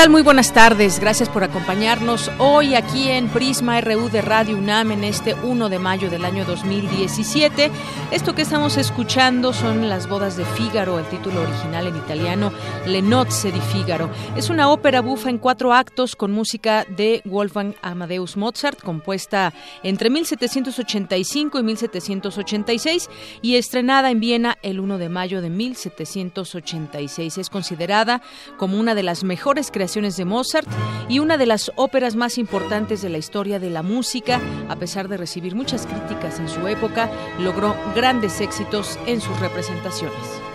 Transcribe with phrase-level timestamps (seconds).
[0.00, 0.08] Tal?
[0.08, 0.98] Muy buenas tardes.
[0.98, 5.78] Gracias por acompañarnos hoy aquí en Prisma RU de Radio UNAM en este 1 de
[5.78, 7.70] mayo del año 2017.
[8.10, 12.50] Esto que estamos escuchando son Las bodas de Fígaro, el título original en italiano
[12.86, 14.08] Le nozze di Fígaro.
[14.36, 19.52] Es una ópera bufa en cuatro actos con música de Wolfgang Amadeus Mozart, compuesta
[19.82, 23.10] entre 1785 y 1786
[23.42, 27.36] y estrenada en Viena el 1 de mayo de 1786.
[27.36, 28.22] Es considerada
[28.56, 30.68] como una de las mejores creaciones de Mozart
[31.08, 34.40] y una de las óperas más importantes de la historia de la música.
[34.68, 37.10] A pesar de recibir muchas críticas en su época,
[37.40, 40.49] logró grandes éxitos en sus representaciones.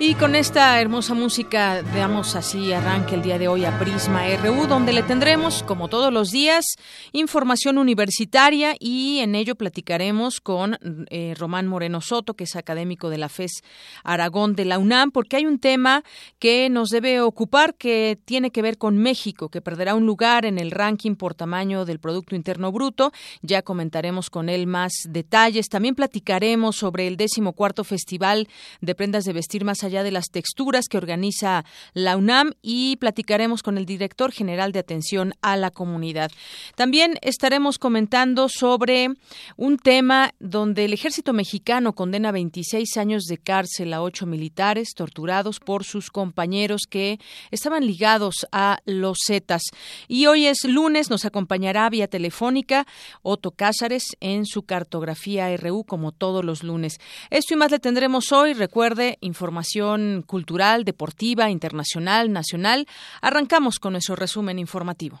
[0.00, 4.68] Y con esta hermosa música, veamos así arranque el día de hoy a Prisma RU,
[4.68, 6.64] donde le tendremos, como todos los días,
[7.10, 10.78] información universitaria y en ello platicaremos con
[11.10, 13.62] eh, Román Moreno Soto, que es académico de la FES
[14.04, 16.04] Aragón de la UNAM, porque hay un tema
[16.38, 20.58] que nos debe ocupar que tiene que ver con México, que perderá un lugar en
[20.58, 23.10] el ranking por tamaño del Producto Interno Bruto.
[23.42, 25.68] Ya comentaremos con él más detalles.
[25.68, 28.46] También platicaremos sobre el decimocuarto Festival
[28.80, 33.78] de Prendas de Vestir Más de las texturas que organiza la UNAM y platicaremos con
[33.78, 36.30] el director general de atención a la comunidad.
[36.76, 39.08] También estaremos comentando sobre
[39.56, 45.58] un tema donde el ejército mexicano condena 26 años de cárcel a ocho militares torturados
[45.58, 47.18] por sus compañeros que
[47.50, 49.62] estaban ligados a los Zetas.
[50.06, 52.86] Y hoy es lunes, nos acompañará vía telefónica
[53.22, 56.98] Otto Cázares en su cartografía RU como todos los lunes.
[57.30, 58.52] Esto y más le tendremos hoy.
[58.52, 59.77] Recuerde, información
[60.26, 62.86] cultural, deportiva, internacional, nacional.
[63.20, 65.20] Arrancamos con nuestro resumen informativo.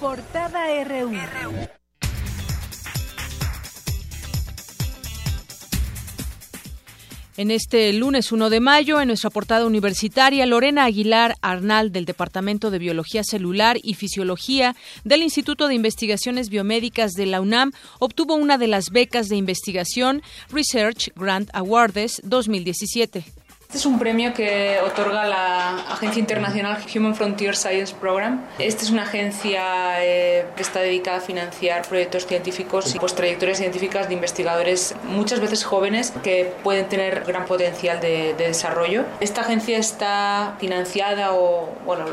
[0.00, 1.10] Portada RU.
[7.38, 12.70] En este lunes 1 de mayo, en nuestra portada universitaria, Lorena Aguilar Arnal del Departamento
[12.70, 14.74] de Biología Celular y Fisiología
[15.04, 20.22] del Instituto de Investigaciones Biomédicas de la UNAM obtuvo una de las becas de investigación
[20.50, 23.45] Research Grant Awards 2017.
[23.66, 28.46] Este es un premio que otorga la Agencia Internacional Human Frontier Science Program.
[28.60, 33.58] Esta es una agencia eh, que está dedicada a financiar proyectos científicos y pues, trayectorias
[33.58, 39.04] científicas de investigadores muchas veces jóvenes que pueden tener gran potencial de, de, desarrollo.
[39.18, 42.04] Esta agencia está financiada o bueno,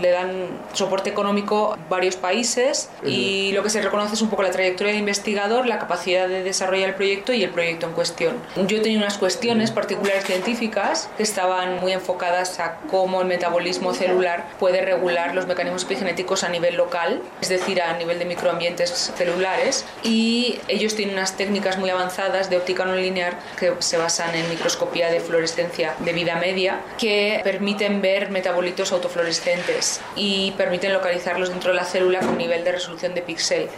[0.00, 0.30] le dan
[0.72, 4.94] soporte económico a varios países y lo que se reconoce es un poco la trayectoria
[4.94, 8.36] de investigador, la capacidad de desarrollar el proyecto y el proyecto en cuestión.
[8.66, 13.94] Yo he tenido unas cuestiones particulares científicas que estaban muy enfocadas a cómo el metabolismo
[13.94, 19.12] celular puede regular los mecanismos epigenéticos a nivel local, es decir, a nivel de microambientes
[19.16, 19.84] celulares.
[20.02, 24.48] Y ellos tienen unas técnicas muy avanzadas de óptica no lineal que se basan en
[24.48, 31.70] microscopía de fluorescencia de vida media, que permiten ver metabolitos autofluorescentes y permiten localizarlos dentro
[31.70, 33.68] de la célula con nivel de resolución de píxel.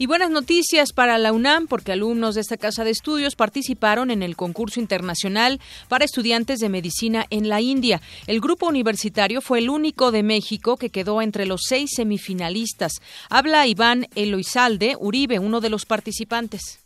[0.00, 4.22] Y buenas noticias para la UNAM porque alumnos de esta casa de estudios participaron en
[4.22, 8.00] el concurso internacional para estudiantes de medicina en la India.
[8.28, 12.92] El grupo universitario fue el único de México que quedó entre los seis semifinalistas.
[13.28, 16.78] Habla Iván Eloizalde Uribe, uno de los participantes.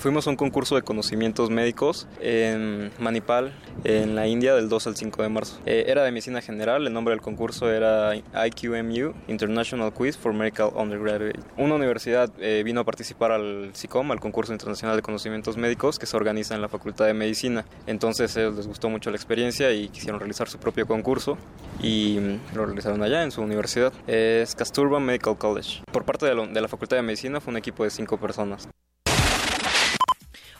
[0.00, 3.52] Fuimos a un concurso de conocimientos médicos en Manipal,
[3.84, 5.60] en la India, del 2 al 5 de marzo.
[5.66, 10.70] Eh, era de medicina general, el nombre del concurso era IQMU, International Quiz for Medical
[10.74, 11.40] Undergraduate.
[11.58, 16.06] Una universidad eh, vino a participar al SICOM, al concurso internacional de conocimientos médicos que
[16.06, 17.66] se organiza en la Facultad de Medicina.
[17.86, 21.36] Entonces ellos les gustó mucho la experiencia y quisieron realizar su propio concurso
[21.82, 23.92] y mm, lo realizaron allá en su universidad.
[24.06, 25.82] Es Kasturba Medical College.
[25.92, 28.66] Por parte de, de la Facultad de Medicina fue un equipo de cinco personas.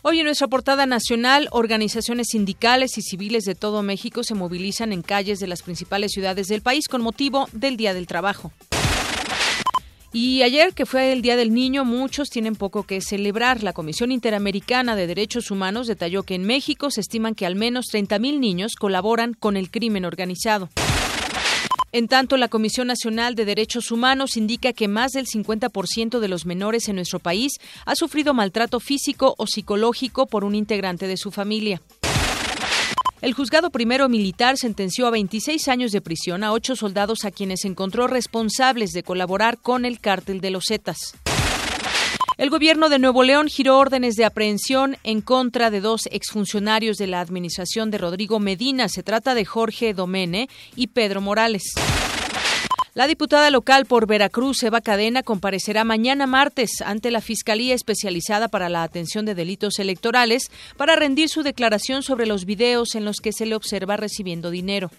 [0.03, 5.03] Hoy en nuestra portada nacional, organizaciones sindicales y civiles de todo México se movilizan en
[5.03, 8.51] calles de las principales ciudades del país con motivo del Día del Trabajo.
[10.11, 13.61] Y ayer, que fue el Día del Niño, muchos tienen poco que celebrar.
[13.61, 17.85] La Comisión Interamericana de Derechos Humanos detalló que en México se estiman que al menos
[17.93, 20.69] 30.000 niños colaboran con el crimen organizado.
[21.93, 26.45] En tanto, la Comisión Nacional de Derechos Humanos indica que más del 50% de los
[26.45, 31.31] menores en nuestro país ha sufrido maltrato físico o psicológico por un integrante de su
[31.31, 31.81] familia.
[33.21, 37.65] El juzgado primero militar sentenció a 26 años de prisión a ocho soldados a quienes
[37.65, 41.15] encontró responsables de colaborar con el cártel de los Zetas.
[42.41, 47.05] El gobierno de Nuevo León giró órdenes de aprehensión en contra de dos exfuncionarios de
[47.05, 48.89] la administración de Rodrigo Medina.
[48.89, 51.61] Se trata de Jorge Domene y Pedro Morales.
[52.95, 58.69] La diputada local por Veracruz, Eva Cadena, comparecerá mañana martes ante la Fiscalía Especializada para
[58.69, 63.33] la Atención de Delitos Electorales para rendir su declaración sobre los videos en los que
[63.33, 64.89] se le observa recibiendo dinero.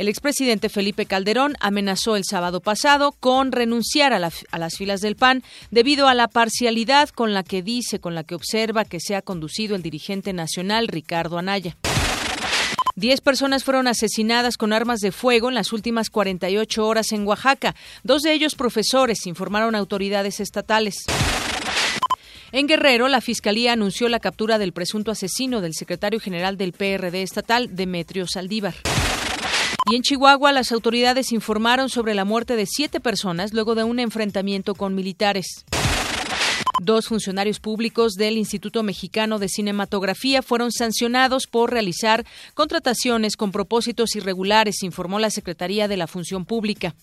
[0.00, 5.42] El expresidente Felipe Calderón amenazó el sábado pasado con renunciar a, las filas del PAN
[5.70, 9.20] debido a la parcialidad con la que dice, con la que observa que se ha
[9.20, 11.76] conducido el dirigente nacional Ricardo Anaya.
[12.96, 17.76] Diez personas fueron asesinadas con armas de fuego en las últimas 48 horas en Oaxaca,
[18.02, 21.04] dos de ellos profesores, informaron autoridades estatales.
[22.52, 27.20] En Guerrero, la Fiscalía anunció la captura del presunto asesino del secretario general del PRD
[27.20, 28.76] estatal, Demetrio Saldívar.
[29.90, 33.98] Y en Chihuahua, las autoridades informaron sobre la muerte de siete personas luego de un
[33.98, 35.64] enfrentamiento con militares.
[36.82, 42.24] Dos funcionarios públicos del Instituto Mexicano de Cinematografía fueron sancionados por realizar
[42.54, 46.94] contrataciones con propósitos irregulares, informó la Secretaría de la Función Pública.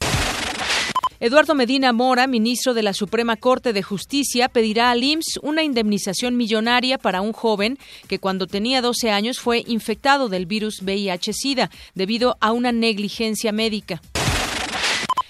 [1.19, 6.38] Eduardo Medina Mora, ministro de la Suprema Corte de Justicia, pedirá al IMSS una indemnización
[6.38, 12.38] millonaria para un joven que cuando tenía 12 años fue infectado del virus VIH-Sida debido
[12.40, 14.00] a una negligencia médica.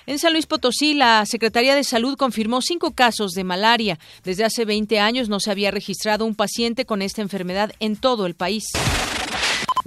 [0.07, 3.97] En San Luis Potosí, la Secretaría de Salud confirmó cinco casos de malaria.
[4.25, 8.25] Desde hace 20 años no se había registrado un paciente con esta enfermedad en todo
[8.25, 8.65] el país.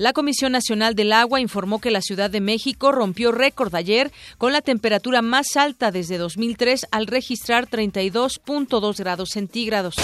[0.00, 4.50] La Comisión Nacional del Agua informó que la Ciudad de México rompió récord ayer con
[4.50, 9.96] la temperatura más alta desde 2003 al registrar 32.2 grados centígrados.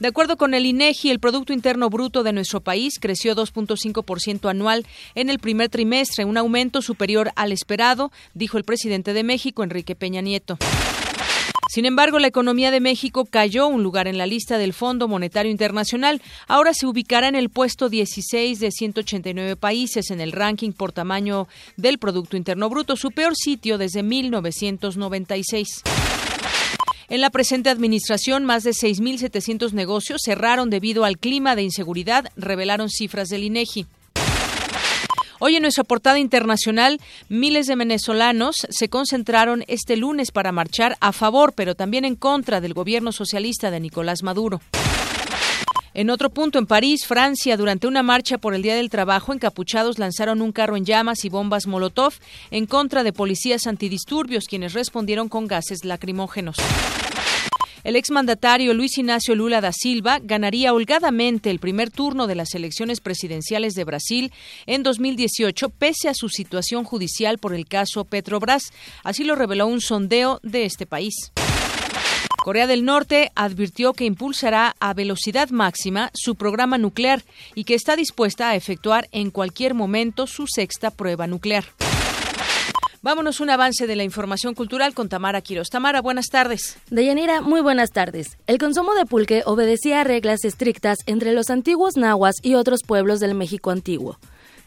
[0.00, 4.84] De acuerdo con el INEGI, el Producto Interno Bruto de nuestro país creció 2.5% anual
[5.14, 9.94] en el primer trimestre, un aumento superior al esperado, dijo el presidente de México, Enrique
[9.94, 10.58] Peña Nieto.
[11.70, 15.50] Sin embargo, la economía de México cayó un lugar en la lista del Fondo Monetario
[15.50, 16.22] Internacional.
[16.46, 21.48] Ahora se ubicará en el puesto 16 de 189 países en el ranking por tamaño
[21.76, 25.82] del Producto Interno Bruto, su peor sitio desde 1996.
[27.08, 32.88] En la presente administración, más de 6.700 negocios cerraron debido al clima de inseguridad, revelaron
[32.88, 33.86] cifras del INEGI.
[35.46, 36.98] Hoy en nuestra portada internacional,
[37.28, 42.62] miles de venezolanos se concentraron este lunes para marchar a favor, pero también en contra
[42.62, 44.62] del gobierno socialista de Nicolás Maduro.
[45.92, 49.98] En otro punto, en París, Francia, durante una marcha por el Día del Trabajo, encapuchados
[49.98, 52.14] lanzaron un carro en llamas y bombas Molotov
[52.50, 56.56] en contra de policías antidisturbios, quienes respondieron con gases lacrimógenos.
[57.84, 63.02] El exmandatario Luis Ignacio Lula da Silva ganaría holgadamente el primer turno de las elecciones
[63.02, 64.32] presidenciales de Brasil
[64.64, 68.72] en 2018, pese a su situación judicial por el caso Petrobras.
[69.02, 71.14] Así lo reveló un sondeo de este país.
[72.42, 77.22] Corea del Norte advirtió que impulsará a velocidad máxima su programa nuclear
[77.54, 81.64] y que está dispuesta a efectuar en cualquier momento su sexta prueba nuclear.
[83.04, 85.68] Vámonos un avance de la información cultural con Tamara Quiroz.
[85.68, 86.78] Tamara, buenas tardes.
[86.88, 88.38] Deyanira, muy buenas tardes.
[88.46, 93.20] El consumo de pulque obedecía a reglas estrictas entre los antiguos nahuas y otros pueblos
[93.20, 94.18] del México antiguo.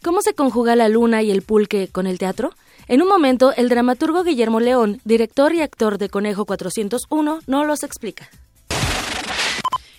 [0.03, 2.51] ¿Cómo se conjuga la luna y el pulque con el teatro?
[2.87, 7.81] En un momento, el dramaturgo Guillermo León, director y actor de Conejo 401, nos los
[7.81, 8.29] explica.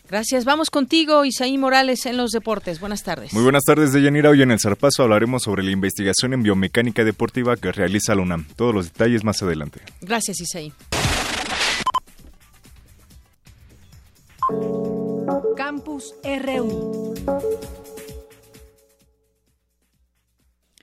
[0.09, 0.45] Gracias.
[0.45, 2.81] Vamos contigo, Isaí Morales, en los deportes.
[2.81, 3.33] Buenas tardes.
[3.33, 4.31] Muy buenas tardes, Deyanira.
[4.31, 8.47] Hoy en el Zarpazo hablaremos sobre la investigación en biomecánica deportiva que realiza la UNAM.
[8.57, 9.81] Todos los detalles más adelante.
[10.01, 10.73] Gracias, Isaí.
[15.57, 17.15] Campus RU.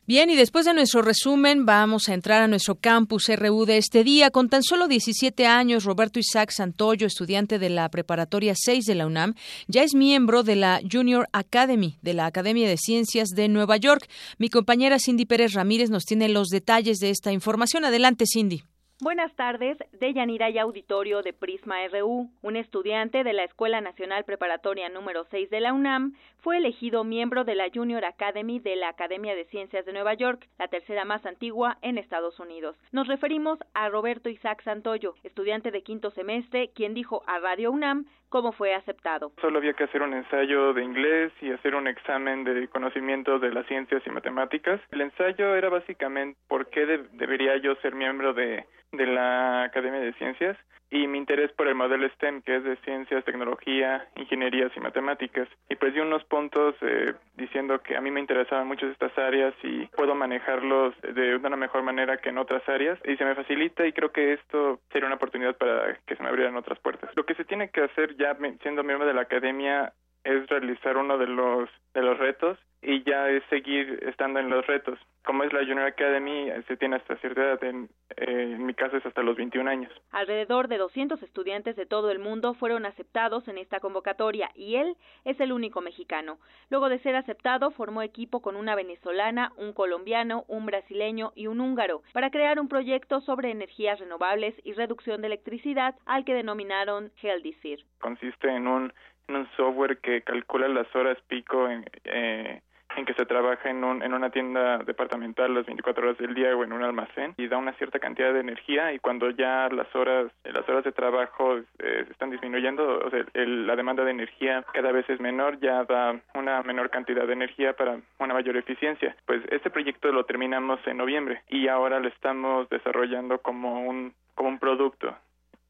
[0.08, 4.04] Bien, y después de nuestro resumen, vamos a entrar a nuestro campus RU de este
[4.04, 4.30] día.
[4.30, 9.08] Con tan solo 17 años, Roberto Isaac Santoyo, estudiante de la Preparatoria 6 de la
[9.08, 9.34] UNAM,
[9.68, 14.08] ya es miembro de la Junior Academy, de la Academia de Ciencias de Nueva York.
[14.38, 17.84] Mi compañera Cindy Pérez Ramírez nos tiene los detalles de esta información.
[17.84, 18.62] Adelante, Cindy.
[19.02, 22.30] Buenas tardes, Deyanira y Auditorio de Prisma RU.
[22.42, 27.44] Un estudiante de la Escuela Nacional Preparatoria número 6 de la UNAM fue elegido miembro
[27.44, 31.26] de la Junior Academy de la Academia de Ciencias de Nueva York, la tercera más
[31.26, 32.78] antigua en Estados Unidos.
[32.94, 38.06] Nos referimos a Roberto Isaac Santoyo, estudiante de quinto semestre, quien dijo a Radio UNAM
[38.30, 39.34] cómo fue aceptado.
[39.42, 43.52] Solo había que hacer un ensayo de inglés y hacer un examen de conocimiento de
[43.52, 44.80] las ciencias y matemáticas.
[44.92, 48.66] El ensayo era básicamente por qué debería yo ser miembro de
[48.98, 50.58] de la Academia de Ciencias
[50.90, 55.48] y mi interés por el modelo STEM, que es de ciencias, tecnología, ingenierías y matemáticas.
[55.70, 59.54] Y pues di unos puntos eh, diciendo que a mí me interesaban mucho estas áreas
[59.64, 63.86] y puedo manejarlos de una mejor manera que en otras áreas y se me facilita
[63.86, 67.10] y creo que esto sería una oportunidad para que se me abrieran otras puertas.
[67.16, 71.18] Lo que se tiene que hacer ya siendo miembro de la academia es realizar uno
[71.18, 75.00] de los de los retos y ya es seguir estando en los retos.
[75.26, 78.98] Como es la Junior Academy, se tiene hasta cierta edad, en, eh, en mi caso
[78.98, 79.92] es hasta los 21 años.
[80.12, 84.96] Alrededor de 200 estudiantes de todo el mundo fueron aceptados en esta convocatoria y él
[85.24, 86.38] es el único mexicano.
[86.70, 91.62] Luego de ser aceptado, formó equipo con una venezolana, un colombiano, un brasileño y un
[91.62, 97.12] húngaro para crear un proyecto sobre energías renovables y reducción de electricidad al que denominaron
[97.22, 97.84] Heldicir.
[98.00, 98.94] Consiste en un
[99.28, 102.62] en un software que calcula las horas pico en, eh,
[102.98, 106.56] en que se trabaja en, un, en una tienda departamental las 24 horas del día
[106.56, 109.94] o en un almacén y da una cierta cantidad de energía y cuando ya las
[109.96, 114.92] horas las horas de trabajo eh, están disminuyendo o sea la demanda de energía cada
[114.92, 119.16] vez es menor ya da una menor cantidad de energía para una mayor eficiencia.
[119.26, 124.50] Pues este proyecto lo terminamos en noviembre y ahora lo estamos desarrollando como un como
[124.50, 125.16] un producto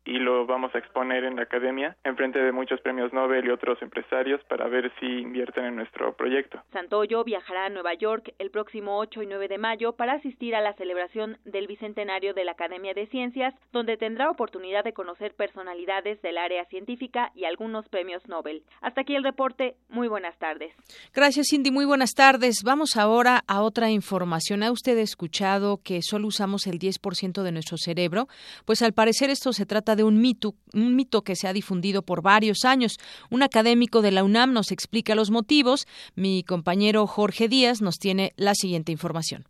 [0.06, 3.50] y lo vamos a exponer en la academia en frente de muchos premios Nobel y
[3.50, 6.62] otros empresarios para ver si invierten en nuestro proyecto.
[6.72, 10.62] Santoyo viajará a Nueva York el próximo 8 y 9 de mayo para asistir a
[10.62, 16.22] la celebración del bicentenario de la Academia de Ciencias, donde tendrá oportunidad de conocer personalidades
[16.22, 18.64] del área científica y algunos premios Nobel.
[18.82, 19.76] Hasta aquí el reporte.
[19.90, 20.74] Muy buenas tardes.
[21.14, 21.72] Gracias, Cindy.
[21.72, 22.62] Muy buenas tardes.
[22.64, 24.62] Vamos ahora a otra información.
[24.62, 28.28] ¿Ha usted escuchado que solo usamos el 10% de nuestro cerebro?
[28.66, 32.02] Pues al parecer esto se trata de un mito, un mito que se ha difundido
[32.04, 32.98] por varios años.
[33.30, 35.86] Un académico de la UNAM nos explica los motivos.
[36.16, 39.46] Mi compañero Jorge Díaz nos tiene la siguiente información.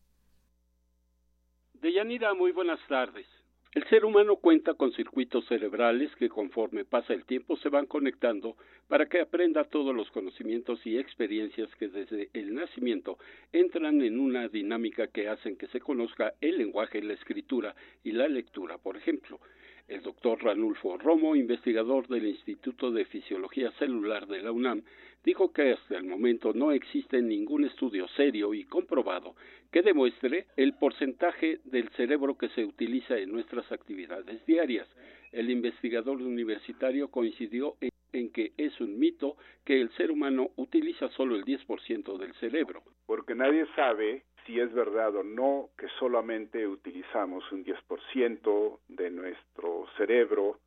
[1.81, 3.27] Deyanira, muy buenas tardes.
[3.75, 8.55] El ser humano cuenta con circuitos cerebrales que conforme pasa el tiempo se van conectando
[8.87, 13.17] para que aprenda todos los conocimientos y experiencias que desde el nacimiento
[13.51, 18.29] entran en una dinámica que hacen que se conozca el lenguaje, la escritura y la
[18.29, 19.41] lectura, por ejemplo.
[19.87, 24.81] El doctor Ranulfo Romo, investigador del Instituto de Fisiología Celular de la UNAM,
[25.23, 29.35] dijo que hasta el momento no existe ningún estudio serio y comprobado
[29.71, 34.87] que demuestre el porcentaje del cerebro que se utiliza en nuestras actividades diarias.
[35.35, 41.09] El investigador universitario coincidió en, en que es un mito que el ser humano utiliza
[41.09, 42.83] solo el 10% del cerebro.
[43.05, 49.85] Porque nadie sabe si es verdad o no que solamente utilizamos un 10% de nuestro
[49.97, 50.59] cerebro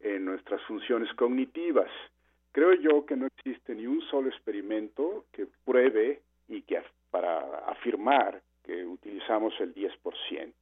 [0.00, 1.90] en nuestras funciones cognitivas.
[2.52, 8.42] Creo yo que no existe ni un solo experimento que pruebe y que para afirmar
[8.64, 10.52] que utilizamos el 10%.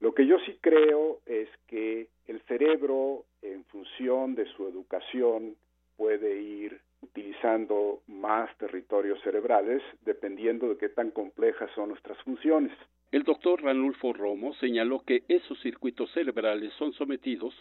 [0.00, 5.56] Lo que yo sí creo es que el cerebro, en función de su educación,
[5.96, 12.72] puede ir utilizando más territorios cerebrales dependiendo de qué tan complejas son nuestras funciones.
[13.10, 17.54] El doctor Ranulfo Romo señaló que esos circuitos cerebrales son sometidos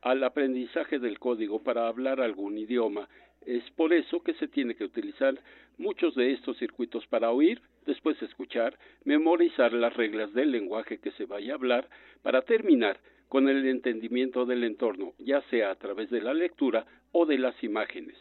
[0.00, 3.08] al aprendizaje del código para hablar algún idioma.
[3.44, 5.34] Es por eso que se tiene que utilizar
[5.78, 11.24] muchos de estos circuitos para oír, después escuchar, memorizar las reglas del lenguaje que se
[11.24, 11.88] vaya a hablar,
[12.22, 17.26] para terminar con el entendimiento del entorno, ya sea a través de la lectura o
[17.26, 18.16] de las imágenes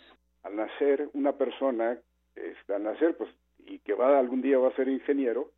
[0.45, 1.98] al nacer una persona,
[2.69, 3.29] al nacer, pues,
[3.65, 5.50] y que va algún día va a ser ingeniero,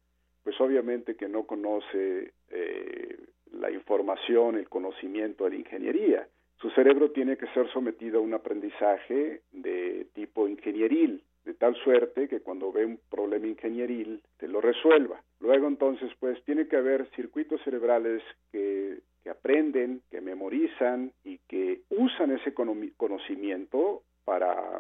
[0.44, 3.18] pues obviamente que no conoce eh,
[3.52, 6.28] la información, el conocimiento de la ingeniería.
[6.62, 12.28] Su cerebro tiene que ser sometido a un aprendizaje de tipo ingenieril, de tal suerte
[12.28, 15.24] que cuando ve un problema ingenieril te lo resuelva.
[15.40, 19.00] Luego entonces pues tiene que haber circuitos cerebrales que,
[19.32, 24.80] aprenden, que memorizan y que usan ese conocimiento para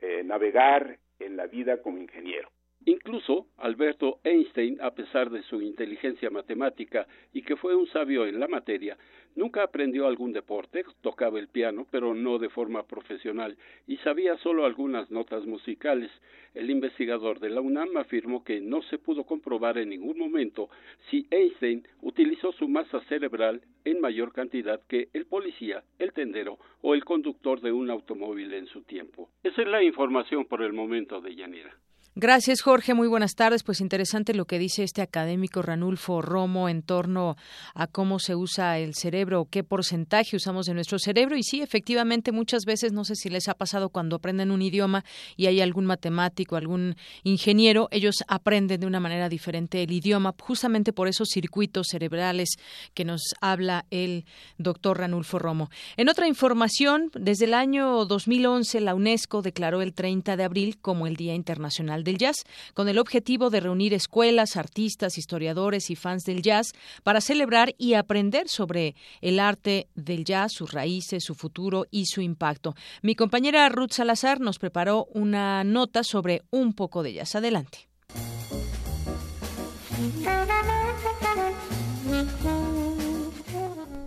[0.00, 2.48] eh, navegar en la vida como ingeniero.
[2.84, 8.38] Incluso Alberto Einstein, a pesar de su inteligencia matemática y que fue un sabio en
[8.38, 8.96] la materia,
[9.38, 14.66] nunca aprendió algún deporte, tocaba el piano, pero no de forma profesional, y sabía solo
[14.66, 16.10] algunas notas musicales.
[16.54, 20.68] El investigador de la UNAM afirmó que no se pudo comprobar en ningún momento
[21.08, 26.94] si Einstein utilizó su masa cerebral en mayor cantidad que el policía, el tendero o
[26.94, 29.30] el conductor de un automóvil en su tiempo.
[29.44, 31.76] Esa es la información por el momento de Yanira.
[32.14, 32.94] Gracias, Jorge.
[32.94, 33.62] Muy buenas tardes.
[33.62, 37.36] Pues interesante lo que dice este académico Ranulfo Romo en torno
[37.74, 41.36] a cómo se usa el cerebro, qué porcentaje usamos de nuestro cerebro.
[41.36, 45.04] Y sí, efectivamente, muchas veces, no sé si les ha pasado cuando aprenden un idioma
[45.36, 50.92] y hay algún matemático, algún ingeniero, ellos aprenden de una manera diferente el idioma, justamente
[50.92, 52.56] por esos circuitos cerebrales
[52.94, 54.24] que nos habla el
[54.56, 55.70] doctor Ranulfo Romo.
[55.96, 61.06] En otra información, desde el año 2011, la UNESCO declaró el 30 de abril como
[61.06, 66.24] el Día Internacional del Jazz, con el objetivo de reunir escuelas, artistas, historiadores y fans
[66.24, 71.86] del jazz para celebrar y aprender sobre el arte del jazz, sus raíces, su futuro
[71.90, 72.74] y su impacto.
[73.02, 77.34] Mi compañera Ruth Salazar nos preparó una nota sobre un poco de jazz.
[77.34, 77.88] Adelante.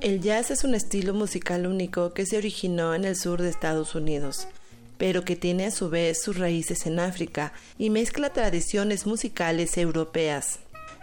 [0.02, 3.94] El jazz es un estilo musical único que se originó en el sur de Estados
[3.94, 4.48] Unidos
[5.02, 10.60] pero que tiene a su vez sus raíces en África y mezcla tradiciones musicales europeas.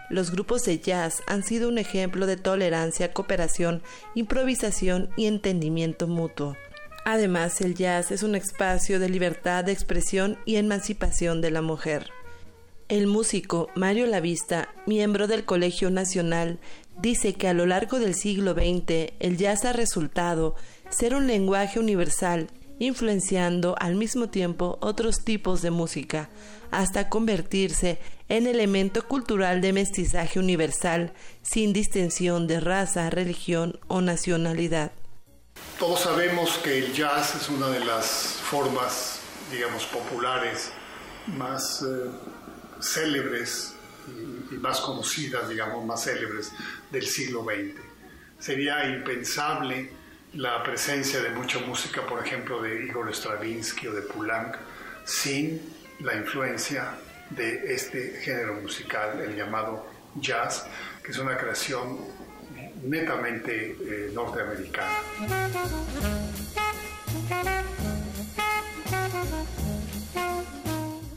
[0.09, 3.83] Los grupos de jazz han sido un ejemplo de tolerancia, cooperación,
[4.15, 6.57] improvisación y entendimiento mutuo.
[7.05, 12.13] Además, el jazz es un espacio de libertad de expresión y emancipación de la mujer.
[12.89, 16.61] El músico Mario Lavista, miembro del Colegio Nacional,
[17.03, 20.55] dice que a lo largo del siglo XX el jazz ha resultado
[20.89, 22.49] ser un lenguaje universal
[22.79, 26.29] influenciando al mismo tiempo otros tipos de música,
[26.71, 34.93] hasta convertirse en elemento cultural de mestizaje universal, sin distinción de raza, religión o nacionalidad.
[35.79, 38.07] Todos sabemos que el jazz es una de las
[38.43, 40.71] formas, digamos, populares
[41.27, 42.11] más eh,
[42.81, 43.75] célebres
[44.07, 46.53] y, y más conocidas, digamos, más célebres
[46.91, 47.81] del siglo XX.
[48.39, 49.98] Sería impensable
[50.39, 54.55] la presencia de mucha música, por ejemplo, de Igor Stravinsky o de Poulenc,
[55.05, 55.61] sin
[55.99, 56.93] la influencia
[57.31, 60.65] de este género musical, el llamado jazz,
[61.03, 61.99] que es una creación
[62.85, 64.95] netamente eh, norteamericana.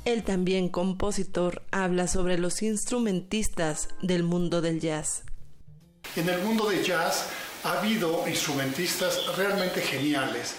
[0.04, 5.22] El también compositor habla sobre los instrumentistas del mundo del jazz.
[6.16, 7.30] En el mundo del jazz
[7.64, 10.56] ha habido instrumentistas realmente geniales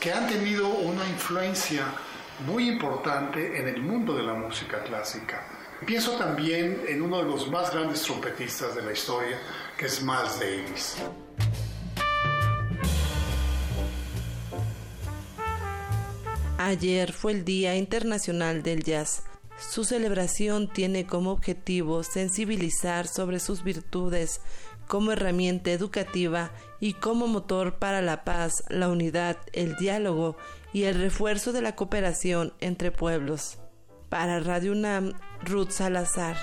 [0.00, 1.86] que han tenido una influencia
[2.46, 5.46] muy importante en el mundo de la música clásica.
[5.86, 9.38] Pienso también en uno de los más grandes trompetistas de la historia,
[9.76, 10.96] que es Miles Davis.
[16.58, 19.24] Ayer fue el Día Internacional del Jazz.
[19.58, 24.40] Su celebración tiene como objetivo sensibilizar sobre sus virtudes,
[24.86, 30.36] como herramienta educativa y como motor para la paz, la unidad, el diálogo
[30.72, 33.58] y el refuerzo de la cooperación entre pueblos.
[34.08, 35.12] Para Radio UNAM,
[35.44, 36.36] Ruth Salazar.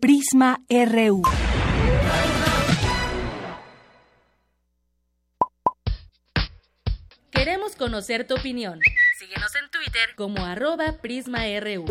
[0.00, 1.22] Prisma RU.
[7.30, 8.80] Queremos conocer tu opinión.
[9.18, 11.84] Síguenos en Twitter como arroba PrismaRU.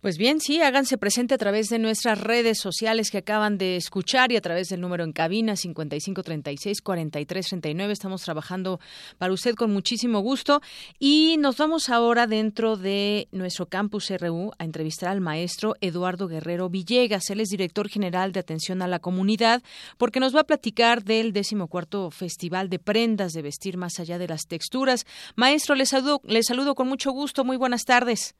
[0.00, 4.30] Pues bien, sí, háganse presente a través de nuestras redes sociales que acaban de escuchar
[4.30, 7.90] y a través del número en cabina 5536-4339.
[7.90, 8.78] Estamos trabajando
[9.18, 10.62] para usted con muchísimo gusto
[11.00, 16.70] y nos vamos ahora dentro de nuestro campus RU a entrevistar al maestro Eduardo Guerrero
[16.70, 17.28] Villegas.
[17.30, 19.64] Él es director general de atención a la comunidad
[19.96, 24.28] porque nos va a platicar del decimocuarto Festival de Prendas de Vestir Más Allá de
[24.28, 25.06] las Texturas.
[25.34, 27.42] Maestro, les saludo, les saludo con mucho gusto.
[27.42, 28.36] Muy buenas tardes.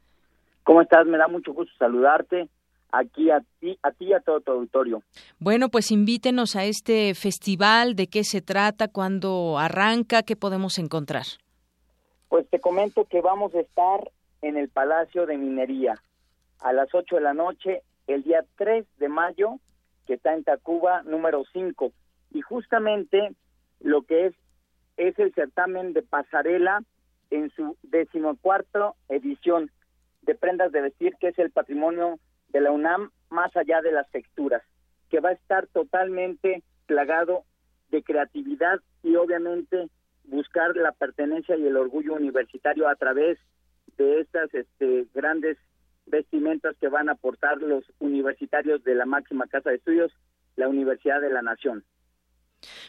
[0.68, 1.06] ¿Cómo estás?
[1.06, 2.46] Me da mucho gusto saludarte
[2.92, 5.02] aquí a ti, a ti y a todo tu auditorio.
[5.38, 11.24] Bueno, pues invítenos a este festival, de qué se trata, cuándo arranca, qué podemos encontrar.
[12.28, 14.10] Pues te comento que vamos a estar
[14.42, 15.94] en el Palacio de Minería
[16.60, 19.54] a las 8 de la noche el día 3 de mayo,
[20.06, 21.92] que está en Tacuba número 5.
[22.32, 23.34] Y justamente
[23.80, 24.34] lo que es
[24.98, 26.82] es el certamen de pasarela
[27.30, 29.70] en su decimocuarto edición
[30.28, 32.18] de prendas de vestir, que es el patrimonio
[32.50, 34.62] de la UNAM, más allá de las texturas,
[35.08, 37.44] que va a estar totalmente plagado
[37.90, 39.88] de creatividad y obviamente
[40.24, 43.38] buscar la pertenencia y el orgullo universitario a través
[43.96, 45.56] de estas este, grandes
[46.04, 50.12] vestimentas que van a aportar los universitarios de la máxima casa de estudios,
[50.56, 51.84] la Universidad de la Nación.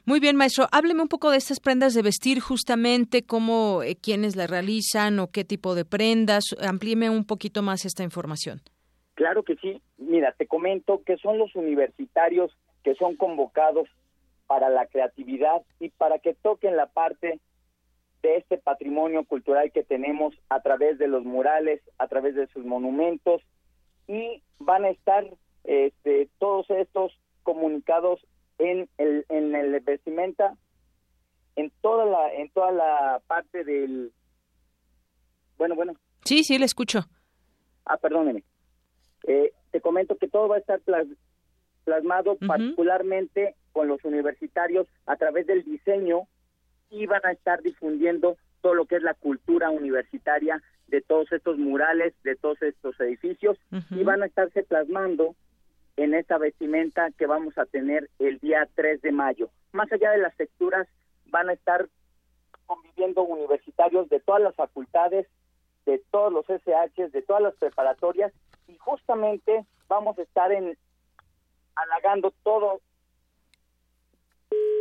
[0.05, 0.67] Muy bien, maestro.
[0.71, 5.27] Hábleme un poco de estas prendas de vestir, justamente, cómo, eh, quiénes las realizan o
[5.27, 6.55] qué tipo de prendas.
[6.61, 8.61] Amplíeme un poquito más esta información.
[9.15, 9.81] Claro que sí.
[9.97, 13.87] Mira, te comento que son los universitarios que son convocados
[14.47, 17.39] para la creatividad y para que toquen la parte
[18.23, 22.65] de este patrimonio cultural que tenemos a través de los murales, a través de sus
[22.65, 23.41] monumentos
[24.07, 25.25] y van a estar
[25.63, 27.11] este, todos estos
[27.43, 28.19] comunicados
[28.59, 30.55] en el en el vestimenta
[31.55, 34.11] en toda la en toda la parte del
[35.57, 35.93] bueno bueno.
[36.23, 37.05] Sí sí le escucho.
[37.85, 38.43] Ah perdóneme.
[39.23, 40.79] Eh, te comento que todo va a estar
[41.83, 46.27] plasmado particularmente con los universitarios a través del diseño
[46.89, 51.57] y van a estar difundiendo todo lo que es la cultura universitaria de todos estos
[51.57, 53.57] murales, de todos estos edificios
[53.91, 55.35] y van a estarse plasmando
[55.99, 59.49] en esta vestimenta que vamos a tener el día 3 de mayo.
[59.73, 60.87] Más allá de las texturas,
[61.25, 61.89] van a estar
[62.65, 65.27] conviviendo universitarios de todas las facultades,
[65.85, 68.31] de todos los SH, de todas las preparatorias
[68.67, 70.77] y justamente vamos a estar en
[71.75, 72.79] halagando todo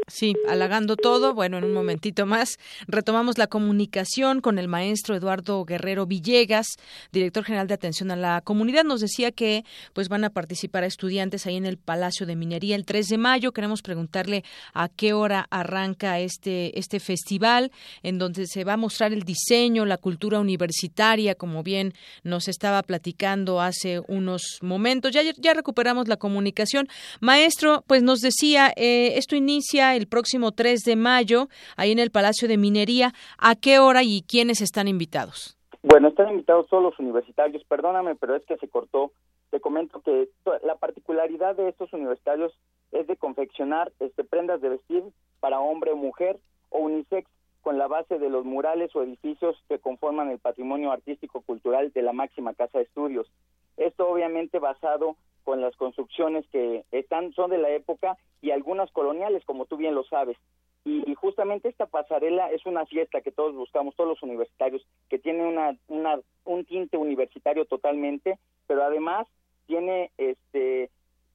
[0.09, 1.35] Sí, halagando todo.
[1.35, 6.67] Bueno, en un momentito más retomamos la comunicación con el maestro Eduardo Guerrero Villegas,
[7.13, 8.85] director general de atención a la comunidad.
[8.85, 12.87] Nos decía que pues van a participar estudiantes ahí en el Palacio de Minería el
[12.87, 13.53] 3 de mayo.
[13.53, 17.71] Queremos preguntarle a qué hora arranca este este festival
[18.03, 21.93] en donde se va a mostrar el diseño, la cultura universitaria, como bien
[22.23, 25.13] nos estaba platicando hace unos momentos.
[25.13, 26.89] Ya ya recuperamos la comunicación.
[27.21, 32.11] Maestro, pues nos decía eh, esto inicia el próximo 3 de mayo, ahí en el
[32.11, 33.13] Palacio de Minería.
[33.37, 35.57] ¿A qué hora y quiénes están invitados?
[35.83, 37.63] Bueno, están invitados todos los universitarios.
[37.65, 39.13] Perdóname, pero es que se cortó.
[39.51, 40.29] Te comento que
[40.65, 42.53] la particularidad de estos universitarios
[42.93, 45.03] es de confeccionar este, prendas de vestir
[45.41, 46.39] para hombre mujer
[46.71, 47.29] o unisex
[47.63, 52.03] con la base de los murales o edificios que conforman el patrimonio artístico cultural de
[52.03, 53.31] la máxima casa de estudios.
[53.77, 55.17] Esto obviamente basado
[55.49, 59.95] con las construcciones que están son de la época y algunas coloniales, como tú bien
[59.95, 60.37] lo sabes.
[60.85, 65.47] Y, justamente esta pasarela es una fiesta que todos buscamos, todos los universitarios, que tiene
[65.47, 69.27] una, una, un tinte universitario totalmente, pero además
[69.67, 70.91] tiene este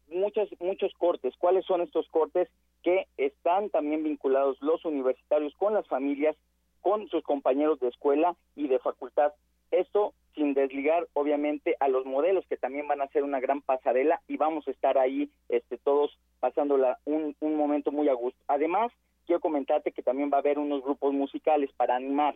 [0.09, 1.33] muchos muchos cortes.
[1.39, 2.47] ¿Cuáles son estos cortes
[2.83, 6.35] que están también vinculados los universitarios con las familias,
[6.81, 9.33] con sus compañeros de escuela y de facultad?
[9.71, 14.21] Esto sin desligar obviamente a los modelos que también van a ser una gran pasarela
[14.27, 18.39] y vamos a estar ahí este todos pasándola un, un momento muy a gusto.
[18.47, 18.91] Además,
[19.25, 22.35] quiero comentarte que también va a haber unos grupos musicales para animar.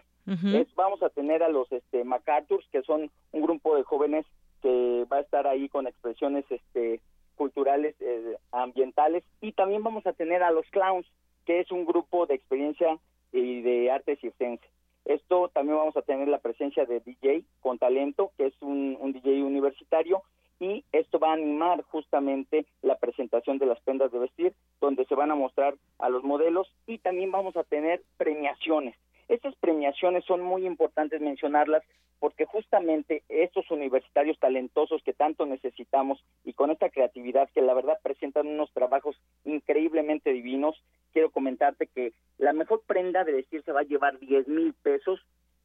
[0.75, 4.25] vamos a tener a los este MacArthurs, que son un grupo de jóvenes
[4.61, 6.99] que va a estar ahí con expresiones este
[7.35, 11.05] culturales eh, ambientales y también vamos a tener a los Clowns,
[11.45, 12.97] que es un grupo de experiencia
[13.31, 14.65] y de arte circense.
[15.07, 19.41] Esto también vamos a tener la presencia de DJ con talento, que es un, DJ
[19.41, 20.21] universitario,
[20.59, 25.15] y esto va a animar justamente la presentación de las prendas de vestir, donde se
[25.15, 28.95] van a mostrar a los modelos y también vamos a tener premiaciones.
[29.27, 31.83] Estas premiaciones son muy importantes mencionarlas
[32.19, 37.99] porque justamente estos universitarios talentosos que tanto necesitamos y con esta creatividad que la verdad
[38.01, 40.81] presentan unos trabajos increíblemente divinos,
[41.13, 45.19] quiero comentarte que la mejor prenda de vestir se va a llevar 10 mil pesos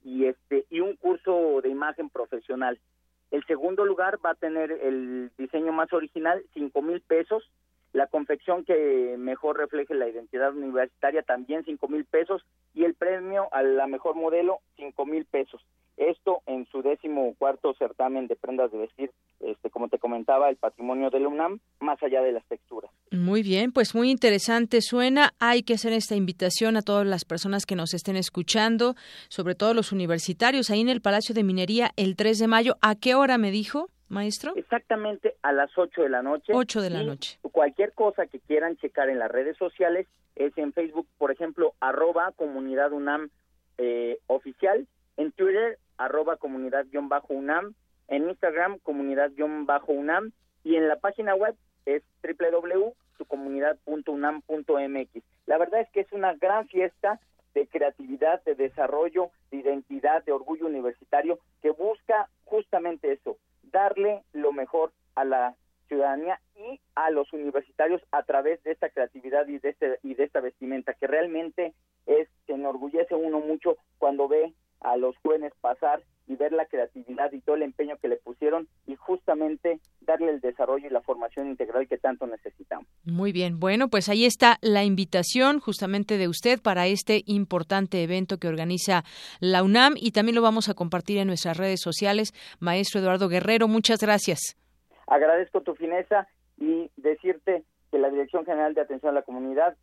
[0.04, 2.78] y este y un curso de imagen profesional.
[3.30, 7.48] El segundo lugar va a tener el diseño más original, 5 mil pesos
[7.92, 13.48] la confección que mejor refleje la identidad universitaria también cinco mil pesos y el premio
[13.52, 15.62] a la mejor modelo cinco mil pesos.
[15.96, 20.56] Esto en su décimo cuarto certamen de prendas de vestir, este, como te comentaba, el
[20.56, 22.90] patrimonio de la UNAM, más allá de las texturas.
[23.10, 25.34] Muy bien, pues muy interesante suena.
[25.38, 28.94] Hay que hacer esta invitación a todas las personas que nos estén escuchando,
[29.28, 32.76] sobre todo los universitarios, ahí en el Palacio de Minería el 3 de mayo.
[32.80, 33.88] ¿A qué hora me dijo?
[34.12, 34.52] maestro?
[34.56, 36.52] Exactamente a las 8 de la noche.
[36.54, 37.38] 8 de la noche.
[37.42, 42.32] Cualquier cosa que quieran checar en las redes sociales es en Facebook, por ejemplo, arroba
[42.36, 43.30] comunidad UNAM
[43.78, 44.86] eh, oficial,
[45.22, 47.74] en Twitter, arroba comunidad-UNAM,
[48.08, 50.32] en Instagram, comunidad-UNAM,
[50.64, 51.54] y en la página web
[51.86, 55.22] es www.sucomunidad.unam.mx.
[55.46, 57.20] La verdad es que es una gran fiesta
[57.54, 64.52] de creatividad, de desarrollo, de identidad, de orgullo universitario, que busca justamente eso, darle lo
[64.52, 65.54] mejor a la
[65.88, 70.24] ciudadanía y a los universitarios a través de esta creatividad y de, este, y de
[70.24, 71.74] esta vestimenta, que realmente
[72.06, 77.32] es, se enorgullece uno mucho cuando ve a los jóvenes pasar y ver la creatividad
[77.32, 81.48] y todo el empeño que le pusieron y justamente darle el desarrollo y la formación
[81.48, 82.86] integral que tanto necesitamos.
[83.04, 88.38] Muy bien, bueno, pues ahí está la invitación justamente de usted para este importante evento
[88.38, 89.04] que organiza
[89.40, 92.32] la UNAM y también lo vamos a compartir en nuestras redes sociales.
[92.60, 94.56] Maestro Eduardo Guerrero, muchas gracias.
[95.06, 99.76] Agradezco tu fineza y decirte que la Dirección General de Atención a la Comunidad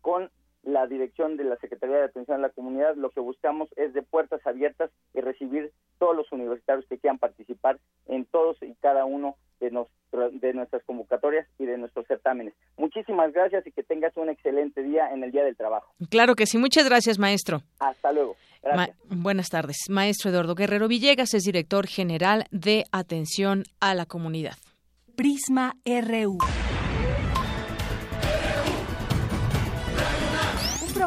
[0.00, 0.30] con
[0.62, 4.02] la dirección de la Secretaría de Atención a la Comunidad, lo que buscamos es de
[4.02, 9.36] puertas abiertas y recibir todos los universitarios que quieran participar en todos y cada uno
[9.60, 9.70] de,
[10.40, 12.54] de nuestras convocatorias y de nuestros certámenes.
[12.76, 15.92] Muchísimas gracias y que tengas un excelente día en el Día del Trabajo.
[16.10, 16.58] Claro que sí.
[16.58, 17.62] Muchas gracias, maestro.
[17.78, 18.36] Hasta luego.
[19.08, 19.76] buenas tardes.
[19.88, 24.54] Maestro Eduardo Guerrero Villegas es director general de Atención a la Comunidad.
[25.16, 26.38] Prisma RU.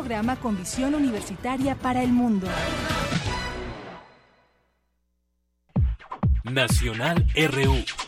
[0.06, 2.48] Programa con visión universitaria para el mundo.
[6.44, 8.05] Nacional RU.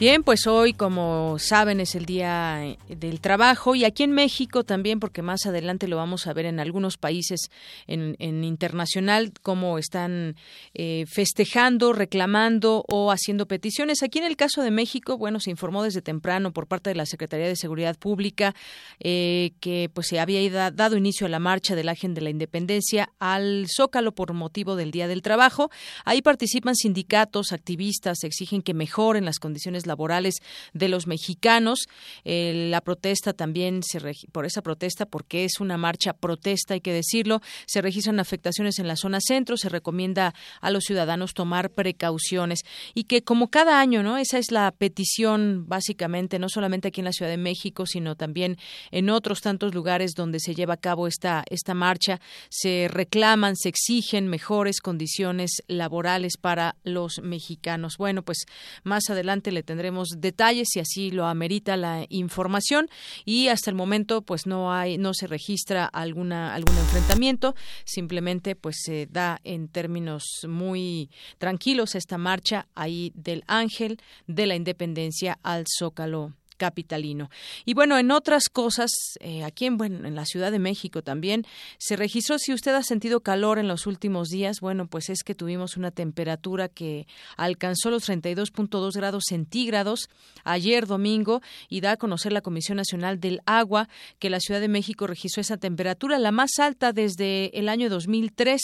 [0.00, 4.62] Bien, pues hoy, como saben, es el Día eh, del Trabajo y aquí en México
[4.62, 7.50] también, porque más adelante lo vamos a ver en algunos países
[7.88, 10.36] en, internacional, cómo están
[10.72, 14.04] eh, festejando, reclamando o haciendo peticiones.
[14.04, 17.04] Aquí en el caso de México, bueno, se informó desde temprano por parte de la
[17.04, 18.54] Secretaría de Seguridad Pública
[19.00, 23.10] eh, que pues se había dado inicio a la marcha del Ángel de la Independencia
[23.18, 25.72] al Zócalo por motivo del Día del Trabajo.
[26.04, 30.36] Ahí participan sindicatos, activistas, exigen que mejoren las condiciones laborales
[30.72, 31.88] de los mexicanos.
[32.24, 33.98] Eh, la protesta también, se
[34.30, 38.86] por esa protesta, porque es una marcha protesta, hay que decirlo, se registran afectaciones en
[38.86, 42.60] la zona centro, se recomienda a los ciudadanos tomar precauciones
[42.94, 44.18] y que como cada año, ¿no?
[44.18, 48.58] Esa es la petición básicamente, no solamente aquí en la Ciudad de México, sino también
[48.90, 52.20] en otros tantos lugares donde se lleva a cabo esta, esta marcha,
[52.50, 57.96] se reclaman, se exigen mejores condiciones laborales para los mexicanos.
[57.98, 58.44] Bueno, pues
[58.84, 62.88] más adelante le tendremos tendremos detalles si así lo amerita la información.
[63.24, 67.54] Y hasta el momento pues no hay no se registra alguna algún enfrentamiento.
[67.84, 74.56] Simplemente pues se da en términos muy tranquilos esta marcha ahí del Ángel de la
[74.56, 77.30] Independencia al Zócalo capitalino.
[77.64, 78.90] Y bueno, en otras cosas,
[79.20, 81.46] eh, aquí en, bueno, en la Ciudad de México también
[81.78, 85.34] se registró, si usted ha sentido calor en los últimos días, bueno, pues es que
[85.34, 90.10] tuvimos una temperatura que alcanzó los 32.2 grados centígrados
[90.44, 94.68] ayer domingo y da a conocer la Comisión Nacional del Agua que la Ciudad de
[94.68, 98.60] México registró esa temperatura, la más alta desde el año 2003.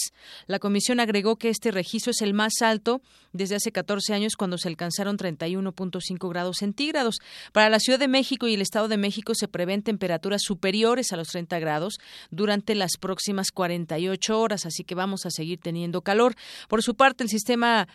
[0.46, 3.00] La Comisión agregó que este registro es el más alto
[3.34, 7.18] desde hace 14 años cuando se alcanzaron 31.5 grados centígrados.
[7.52, 11.16] Para la Ciudad de México y el Estado de México se prevén temperaturas superiores a
[11.16, 11.98] los 30 grados
[12.30, 16.34] durante las próximas 48 horas, así que vamos a seguir teniendo calor.
[16.68, 17.88] Por su parte, el sistema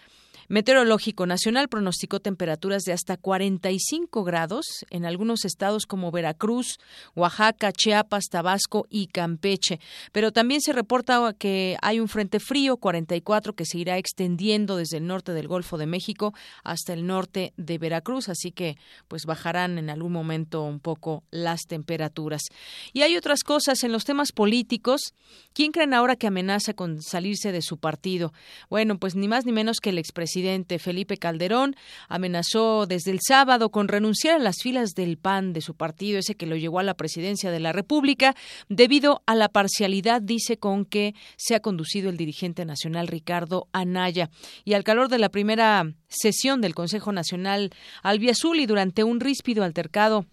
[0.51, 6.79] Meteorológico Nacional pronosticó temperaturas de hasta 45 grados en algunos estados como Veracruz,
[7.15, 9.79] Oaxaca, Chiapas, Tabasco y Campeche.
[10.11, 14.97] Pero también se reporta que hay un frente frío 44 que se irá extendiendo desde
[14.97, 16.33] el norte del Golfo de México
[16.63, 18.75] hasta el norte de Veracruz, así que
[19.07, 22.41] pues bajarán en algún momento un poco las temperaturas.
[22.91, 25.13] Y hay otras cosas en los temas políticos.
[25.53, 28.33] ¿Quién creen ahora que amenaza con salirse de su partido?
[28.67, 31.75] Bueno, pues ni más ni menos que el expresidente presidente Felipe Calderón
[32.07, 36.35] amenazó desde el sábado con renunciar a las filas del PAN de su partido, ese
[36.35, 38.37] que lo llevó a la presidencia de la República,
[38.69, 44.29] debido a la parcialidad, dice, con que se ha conducido el dirigente nacional Ricardo Anaya.
[44.63, 47.71] Y al calor de la primera sesión del Consejo Nacional
[48.01, 50.25] Albiazul y durante un ríspido altercado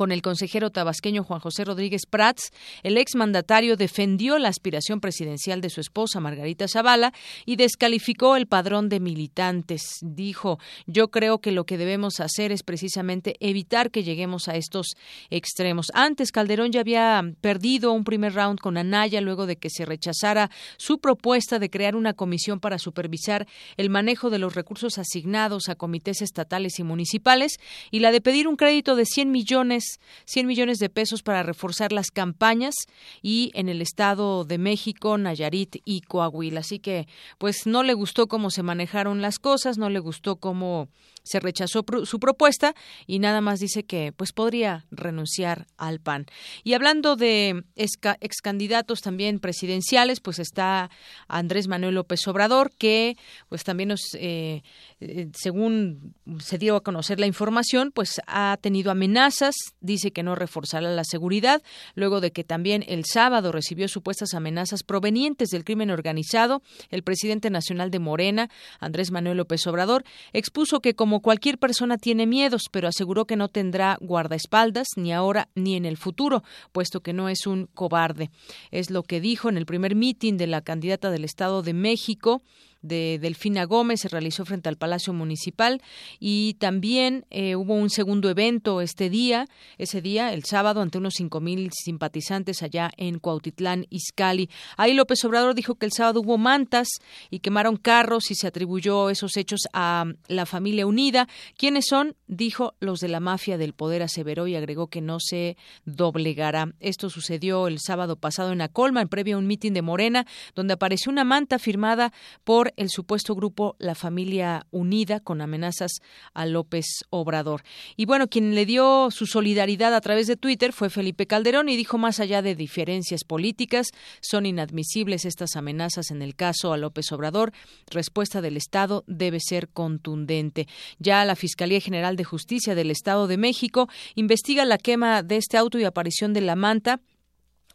[0.00, 5.68] con el consejero tabasqueño Juan José Rodríguez Prats, el exmandatario defendió la aspiración presidencial de
[5.68, 7.12] su esposa Margarita Zavala
[7.44, 9.98] y descalificó el padrón de militantes.
[10.00, 14.94] Dijo, yo creo que lo que debemos hacer es precisamente evitar que lleguemos a estos
[15.28, 15.88] extremos.
[15.92, 20.50] Antes, Calderón ya había perdido un primer round con Anaya luego de que se rechazara
[20.78, 25.74] su propuesta de crear una comisión para supervisar el manejo de los recursos asignados a
[25.74, 27.58] comités estatales y municipales
[27.90, 29.89] y la de pedir un crédito de 100 millones
[30.26, 32.74] 100 millones de pesos para reforzar las campañas
[33.22, 36.60] y en el Estado de México, Nayarit y Coahuila.
[36.60, 40.88] Así que, pues no le gustó cómo se manejaron las cosas, no le gustó cómo
[41.22, 42.74] se rechazó su propuesta
[43.06, 46.26] y nada más dice que pues podría renunciar al PAN.
[46.64, 50.90] Y hablando de ex candidatos también presidenciales, pues está
[51.28, 53.16] Andrés Manuel López Obrador, que
[53.48, 54.62] pues también eh,
[55.00, 60.34] eh, según se dio a conocer la información, pues ha tenido amenazas, dice que no
[60.34, 61.62] reforzará la seguridad,
[61.94, 67.50] luego de que también el sábado recibió supuestas amenazas provenientes del crimen organizado, el presidente
[67.50, 72.86] nacional de Morena, Andrés Manuel López Obrador, expuso que como cualquier persona tiene miedos, pero
[72.86, 77.48] aseguró que no tendrá guardaespaldas ni ahora ni en el futuro, puesto que no es
[77.48, 78.30] un cobarde.
[78.70, 82.42] Es lo que dijo en el primer mitin de la candidata del Estado de México,
[82.82, 85.82] de Delfina Gómez se realizó frente al Palacio Municipal
[86.18, 89.46] y también eh, hubo un segundo evento este día,
[89.78, 94.48] ese día, el sábado, ante unos cinco mil simpatizantes allá en Cuautitlán, Izcalli.
[94.76, 96.88] Ahí López Obrador dijo que el sábado hubo mantas
[97.30, 101.28] y quemaron carros y se atribuyó esos hechos a la familia unida.
[101.56, 102.16] ¿Quiénes son?
[102.26, 106.72] Dijo los de la mafia del poder aseveró y agregó que no se doblegará.
[106.80, 110.74] Esto sucedió el sábado pasado en Acolma, en previo a un mitin de Morena, donde
[110.74, 112.12] apareció una manta firmada
[112.44, 116.00] por el supuesto grupo La Familia Unida con amenazas
[116.34, 117.62] a López Obrador.
[117.96, 121.76] Y bueno, quien le dio su solidaridad a través de Twitter fue Felipe Calderón y
[121.76, 123.88] dijo más allá de diferencias políticas,
[124.20, 127.52] son inadmisibles estas amenazas en el caso a López Obrador.
[127.90, 130.68] Respuesta del Estado debe ser contundente.
[130.98, 135.56] Ya la Fiscalía General de Justicia del Estado de México investiga la quema de este
[135.56, 137.00] auto y aparición de la manta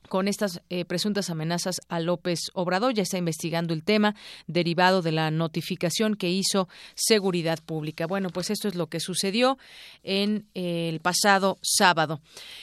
[0.09, 2.93] con estas eh, presuntas amenazas a López Obrador.
[2.93, 4.15] Ya está investigando el tema
[4.47, 8.07] derivado de la notificación que hizo Seguridad Pública.
[8.07, 9.57] Bueno, pues esto es lo que sucedió
[10.03, 12.21] en eh, el pasado sábado.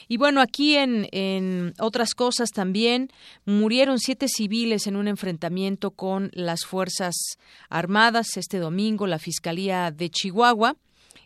[0.08, 3.10] Y bueno, aquí en, en otras cosas también
[3.44, 7.14] murieron siete civiles en un enfrentamiento con las Fuerzas
[7.68, 9.06] Armadas este domingo.
[9.06, 10.76] La Fiscalía de Chihuahua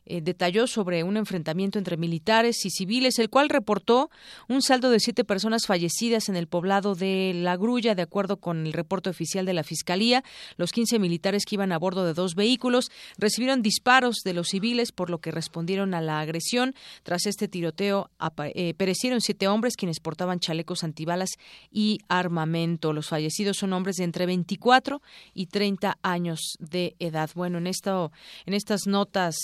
[0.07, 4.11] eh, detalló sobre un enfrentamiento entre militares y civiles, el cual reportó
[4.49, 8.67] un saldo de siete personas fallecidas en el poblado de La Grulla, de acuerdo con
[8.67, 10.23] el reporte oficial de la Fiscalía.
[10.57, 14.93] Los 15 militares que iban a bordo de dos vehículos recibieron disparos de los civiles,
[14.93, 16.75] por lo que respondieron a la agresión.
[17.03, 18.11] Tras este tiroteo,
[18.55, 21.31] eh, perecieron siete hombres quienes portaban chalecos antibalas
[21.71, 22.93] y armamento.
[22.93, 25.03] Los fallecidos son hombres de entre 24
[25.35, 27.31] y 30 años de edad.
[27.35, 28.13] Bueno, en, esto,
[28.45, 29.37] en estas notas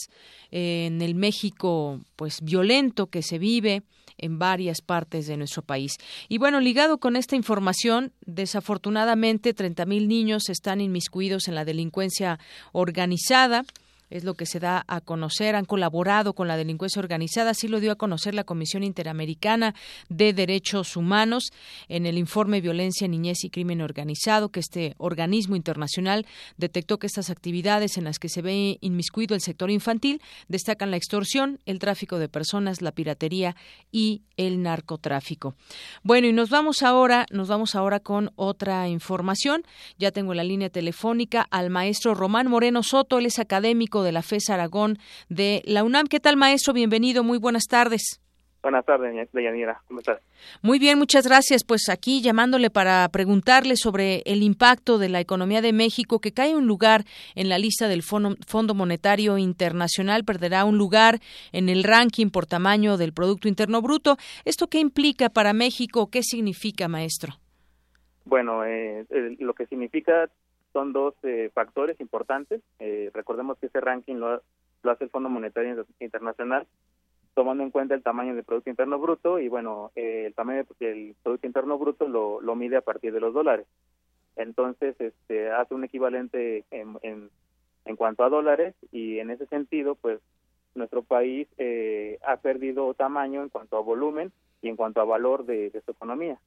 [0.52, 3.82] en el México pues violento que se vive
[4.18, 5.96] en varias partes de nuestro país.
[6.28, 12.38] Y bueno, ligado con esta información, desafortunadamente 30.000 niños están inmiscuidos en la delincuencia
[12.72, 13.64] organizada
[14.12, 15.56] es lo que se da a conocer.
[15.56, 19.74] Han colaborado con la delincuencia organizada, así lo dio a conocer la Comisión Interamericana
[20.10, 21.50] de Derechos Humanos
[21.88, 26.26] en el informe Violencia, Niñez y Crimen Organizado, que este organismo internacional
[26.58, 30.98] detectó que estas actividades en las que se ve inmiscuido el sector infantil destacan la
[30.98, 33.56] extorsión, el tráfico de personas, la piratería
[33.90, 35.54] y el narcotráfico.
[36.02, 39.62] Bueno, y nos vamos ahora, nos vamos ahora con otra información.
[39.98, 44.22] Ya tengo la línea telefónica al maestro Román Moreno Soto, él es académico de la
[44.22, 46.06] FES Aragón de la UNAM.
[46.06, 46.72] ¿Qué tal, maestro?
[46.72, 48.22] Bienvenido, muy buenas tardes.
[48.62, 49.82] Buenas tardes, Deyanira.
[49.88, 50.20] ¿Cómo estás?
[50.62, 51.64] Muy bien, muchas gracias.
[51.64, 56.54] Pues aquí llamándole para preguntarle sobre el impacto de la economía de México, que cae
[56.54, 57.02] un lugar
[57.34, 61.18] en la lista del Fondo Monetario Internacional, perderá un lugar
[61.50, 64.16] en el ranking por tamaño del Producto Interno Bruto.
[64.44, 66.08] ¿Esto qué implica para México?
[66.08, 67.34] ¿Qué significa, maestro?
[68.24, 69.04] Bueno, eh,
[69.40, 70.30] lo que significa
[70.72, 72.62] son dos eh, factores importantes.
[72.78, 74.42] Eh, recordemos que ese ranking lo,
[74.84, 76.66] hace el Fondo Monetario Internacional
[77.34, 81.14] tomando en cuenta el tamaño del Producto Interno Bruto y bueno, eh, el tamaño del
[81.22, 83.66] Producto Interno Bruto lo, lo, mide a partir de los dólares.
[84.36, 87.30] Entonces, este, hace un equivalente en, en,
[87.86, 90.20] en cuanto a dólares y en ese sentido, pues
[90.74, 91.48] nuestro país
[92.26, 94.32] ha perdido tamaño en cuanto a volumen
[94.62, 96.38] y en cuanto a valor de su economía.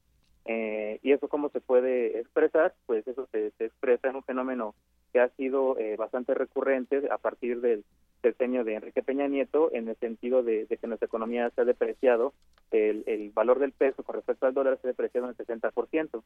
[0.46, 2.74] Eh, ¿Y eso cómo se puede expresar?
[2.86, 4.74] Pues eso se, expresa en un fenómeno
[5.12, 7.84] que ha sido eh, bastante recurrente a partir del
[8.22, 12.32] diseño de Enrique Peña Nieto, en el sentido de, que nuestra economía se ha depreciado,
[12.70, 16.22] el, valor del peso con respecto al dólar se ha depreciado en el 60%.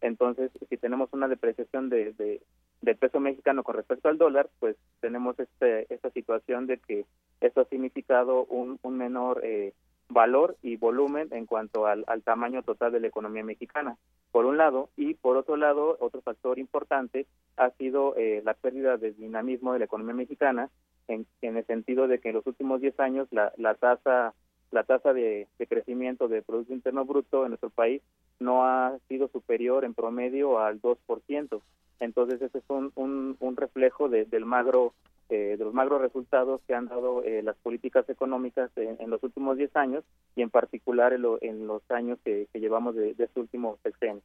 [0.00, 2.40] Entonces, si tenemos una depreciación de,
[2.80, 7.06] del peso mexicano con respecto al dólar, pues tenemos este, esta situación de que
[7.40, 9.72] eso ha significado un, un menor eh,
[10.10, 13.96] valor y volumen en cuanto al, tamaño total de la economía mexicana,
[14.32, 18.96] por un lado, y por otro lado, otro factor importante ha sido eh, la pérdida
[18.96, 20.70] de dinamismo de la economía mexicana,
[21.08, 24.34] en, el sentido de que en los últimos 10 años la, la tasa
[24.70, 28.02] la tasa de, crecimiento del Producto Interno Bruto en nuestro país
[28.38, 31.60] no ha sido superior en promedio al 2%.
[31.98, 34.94] Entonces, ese es un, un, reflejo del magro
[35.30, 39.56] eh, de los magros resultados que han dado eh, las políticas económicas en, los últimos
[39.56, 40.04] 10 años
[40.34, 44.22] y en particular en, los años que, llevamos de, de este último sexenio.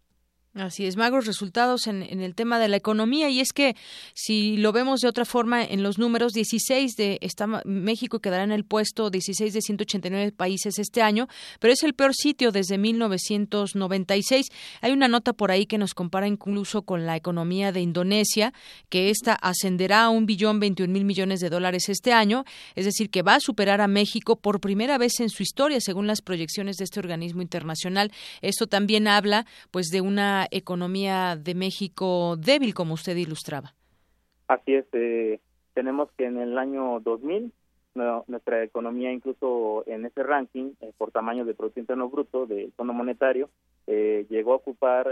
[0.55, 3.75] Así es, magros resultados en, el tema de la economía y es que
[4.13, 8.53] si lo vemos de otra forma en los números, 16 de está, México quedará en
[8.53, 11.27] el puesto 16 de 189 países este año,
[11.59, 14.47] pero es el peor sitio desde 1996.
[14.79, 18.53] Hay una nota por ahí que nos compara incluso con la economía de Indonesia,
[18.87, 22.45] que esta ascenderá a un billón 21 mil millones de dólares este año,
[22.75, 26.07] es decir, que va a superar a México por primera vez en su historia, según
[26.07, 28.13] las proyecciones de este organismo internacional.
[28.41, 33.73] Esto también habla, pues, de una economía de México débil, como usted ilustraba.
[34.47, 35.39] Así es, eh,
[35.73, 37.51] tenemos que en el año 2000
[38.27, 42.91] nuestra economía incluso en ese ranking eh, por tamaño de Producto Interno Bruto del Fondo
[42.91, 43.49] Monetario
[43.87, 45.07] eh, llegó a ocupar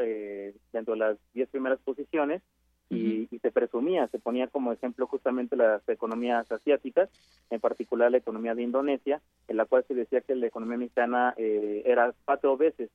[0.74, 2.42] dentro de las 10 primeras posiciones
[2.90, 7.10] y, y, se presumía, se ponía como ejemplo justamente las economías asiáticas,
[7.50, 11.34] en particular la economía de Indonesia, en la cual se decía que la economía mexicana
[11.38, 12.92] era cuatro veces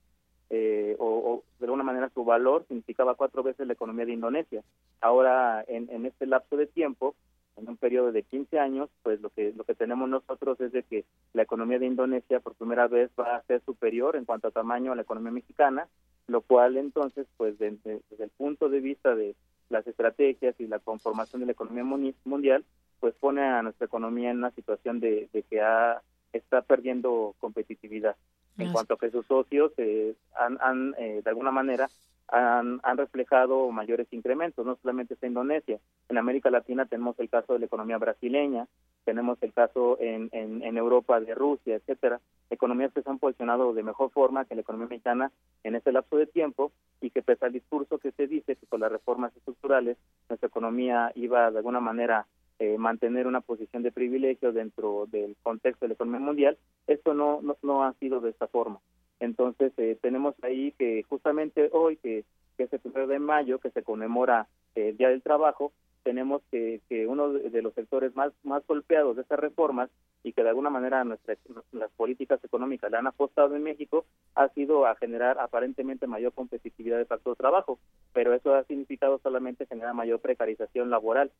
[0.51, 4.63] eh, o, de alguna manera su valor significaba cuatro veces la economía de Indonesia.
[5.01, 7.15] Ahora, en, este lapso de tiempo,
[7.57, 10.85] en un periodo de 15 años, pues lo que lo que tenemos nosotros es de
[10.85, 14.53] que la economía de Indonesia por primera vez va a ser superior en cuanto a
[14.53, 15.89] tamaño a la economía mexicana,
[16.29, 19.35] lo cual entonces, pues desde, el punto de vista de
[19.69, 21.85] las estrategias y la conformación de la economía
[22.25, 22.65] mundial,
[23.01, 26.01] pues pone a nuestra economía en una situación de, de que ha,
[26.33, 28.17] está perdiendo competitividad
[28.59, 31.89] en cuanto a que sus socios eh, han, eh, de alguna manera
[32.31, 35.79] han, reflejado mayores incrementos, no solamente está Indonesia.
[36.09, 38.67] En América Latina tenemos el caso de la economía brasileña,
[39.05, 43.83] tenemos el caso en, en, Europa de Rusia, etcétera, economías que se han posicionado de
[43.83, 45.33] mejor forma que la economía mexicana
[45.65, 48.81] en ese lapso de tiempo y que pese al discurso que se dice que con
[48.81, 49.97] las reformas estructurales
[50.29, 52.27] nuestra economía iba de alguna manera
[52.59, 57.41] eh, mantener una posición de privilegio dentro del contexto de la economía mundial, esto no,
[57.63, 58.81] no, ha sido de esta forma.
[59.21, 62.25] Entonces, eh, tenemos ahí que justamente hoy, que,
[62.57, 66.81] que es el primero de mayo, que se conmemora el Día del Trabajo, tenemos que,
[66.89, 69.91] que uno de los sectores más, más golpeados de estas reformas
[70.23, 71.39] y que de alguna manera nuestras
[71.73, 76.99] las políticas económicas le han apostado en México ha sido a generar aparentemente mayor competitividad
[76.99, 77.79] de factor de trabajo,
[78.13, 81.31] pero eso ha significado solamente generar mayor precarización laboral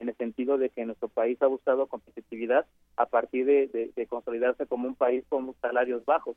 [0.00, 4.88] en el sentido de que nuestro país ha buscado competitividad a partir de, consolidarse como
[4.88, 6.36] un país con salarios bajos.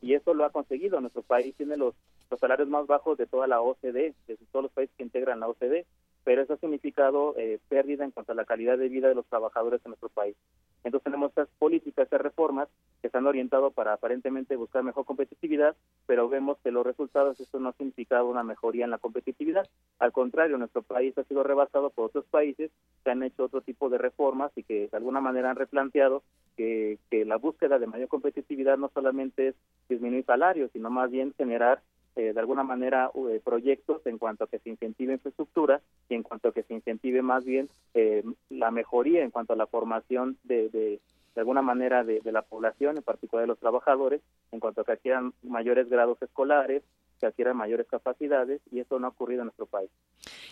[0.00, 1.00] Y eso lo ha conseguido.
[1.00, 1.94] Nuestro país tiene los,
[2.30, 5.48] los salarios más bajos de toda la OCDE, de todos los países que integran la
[5.48, 5.86] OCDE
[6.24, 9.26] pero eso ha significado eh, pérdida en cuanto a la calidad de vida de los
[9.26, 10.36] trabajadores en nuestro país.
[10.84, 12.68] Entonces tenemos estas políticas, estas reformas
[13.00, 17.70] que están orientadas para aparentemente buscar mejor competitividad, pero vemos que los resultados, esto no
[17.70, 19.68] ha significado una mejoría en la competitividad.
[19.98, 22.70] Al contrario, nuestro país ha sido rebasado por otros países
[23.04, 26.22] que han hecho otro tipo de reformas y que de alguna manera han replanteado
[26.56, 29.54] que, que la búsqueda de mayor competitividad no solamente es
[29.88, 31.80] disminuir salarios, sino más bien generar
[32.16, 36.22] eh, de alguna manera eh, proyectos en cuanto a que se incentive infraestructura y en
[36.22, 40.36] cuanto a que se incentive más bien eh, la mejoría en cuanto a la formación
[40.44, 41.00] de, de,
[41.34, 44.92] de alguna manera de, la población, en particular de los trabajadores, en cuanto a que
[44.92, 46.82] adquieran mayores grados escolares,
[47.22, 49.88] que adquieran mayores capacidades y eso no ha ocurrido en nuestro país.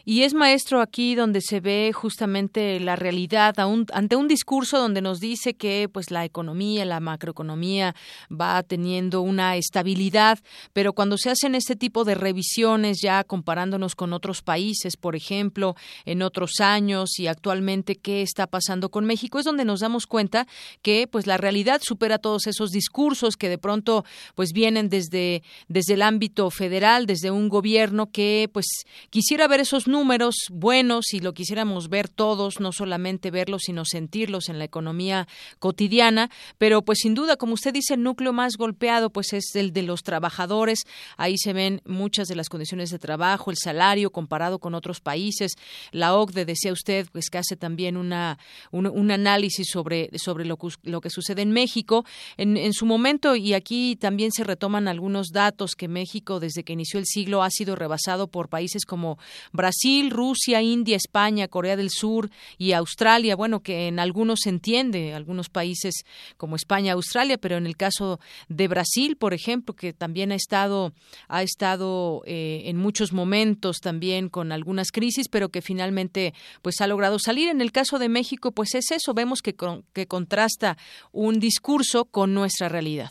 [0.04, 5.18] Y es maestro aquí donde se ve justamente la realidad ante un discurso donde nos
[5.18, 7.96] dice que pues la economía, la macroeconomía
[8.30, 10.38] va teniendo una estabilidad,
[10.72, 15.74] pero cuando se hacen este tipo de revisiones ya comparándonos con otros países, por ejemplo,
[16.04, 20.46] en otros años y actualmente qué está pasando con México, es donde nos damos cuenta
[20.82, 24.04] que pues la realidad supera todos esos discursos que de pronto
[24.36, 28.66] pues vienen desde desde el ámbito federal, desde un gobierno que pues
[29.08, 34.50] quisiera ver esos números buenos y lo quisiéramos ver todos, no solamente verlos, sino sentirlos
[34.50, 35.26] en la economía
[35.58, 39.72] cotidiana, pero pues sin duda, como usted dice, el núcleo más golpeado pues es el
[39.72, 40.80] de los trabajadores,
[41.16, 45.54] ahí se ven muchas de las condiciones de trabajo, el salario comparado con otros países,
[45.92, 48.38] la OCDE decía usted pues que hace también una
[48.70, 52.04] un, análisis sobre sobre lo, que sucede en México.
[52.36, 56.72] En, en su momento y aquí también se retoman algunos datos que México desde que
[56.72, 59.18] inició el siglo ha sido rebasado por países como
[59.53, 65.14] Brasil, Rusia, India, España, Corea del Sur y Australia, bueno, que en algunos se entiende,
[65.14, 66.05] algunos países
[66.36, 70.92] como España, Australia, pero en el caso de Brasil, por ejemplo, que también ha estado,
[71.28, 76.86] ha estado eh, en muchos momentos también con algunas crisis, pero que finalmente pues ha
[76.86, 77.48] logrado salir.
[77.48, 79.55] En el caso de México, pues es eso, vemos que,
[79.92, 80.76] que contrasta
[81.12, 83.11] un discurso con nuestra realidad.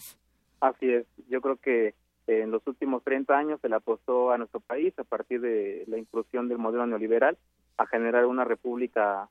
[0.61, 1.93] Así es, yo creo que
[2.29, 5.97] en los últimos 30 años se le apostó a nuestro país a partir de la
[5.97, 7.37] inclusión del modelo neoliberal
[7.77, 9.27] a generar una república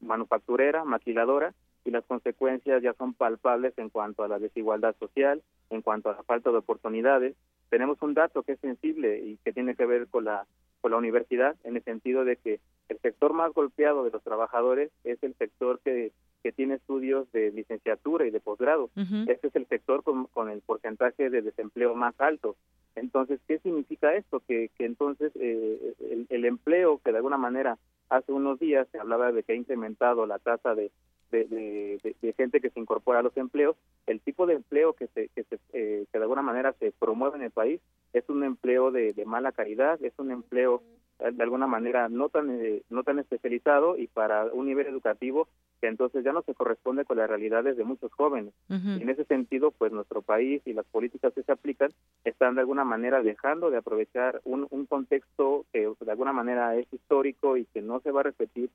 [0.00, 5.80] manufacturera, maquiladora, y las consecuencias ya son palpables en cuanto a la desigualdad social, en
[5.80, 7.36] cuanto a la falta de oportunidades.
[7.68, 10.46] Tenemos un dato que es sensible y que tiene que ver con la,
[10.80, 14.90] con la universidad, en el sentido de que el sector más golpeado de los trabajadores
[15.04, 16.10] es el sector que,
[16.42, 18.90] que tiene estudios de licenciatura y de posgrado.
[19.26, 22.56] Este es el sector con, con, el porcentaje de desempleo más alto.
[22.94, 24.40] Entonces, ¿qué significa esto?
[24.46, 27.78] Que, que entonces eh, el, el empleo que de alguna manera
[28.08, 30.90] hace unos días se hablaba de que ha incrementado la tasa de
[31.30, 33.76] de, gente que se incorpora a los empleos,
[34.06, 37.36] el tipo de empleo que, se, que, se, eh, que de alguna manera se promueve
[37.36, 37.80] en el país
[38.12, 40.82] es un empleo de, mala calidad, es un empleo
[41.20, 45.48] de alguna manera no tan eh, no tan especializado y para un nivel educativo
[45.80, 48.52] que entonces ya no se corresponde con las realidades de muchos jóvenes.
[48.68, 51.90] En ese sentido, pues nuestro país y las políticas que se aplican
[52.24, 56.86] están de alguna manera dejando de aprovechar un, un contexto que de alguna manera es
[56.92, 58.70] histórico y que no se va a repetir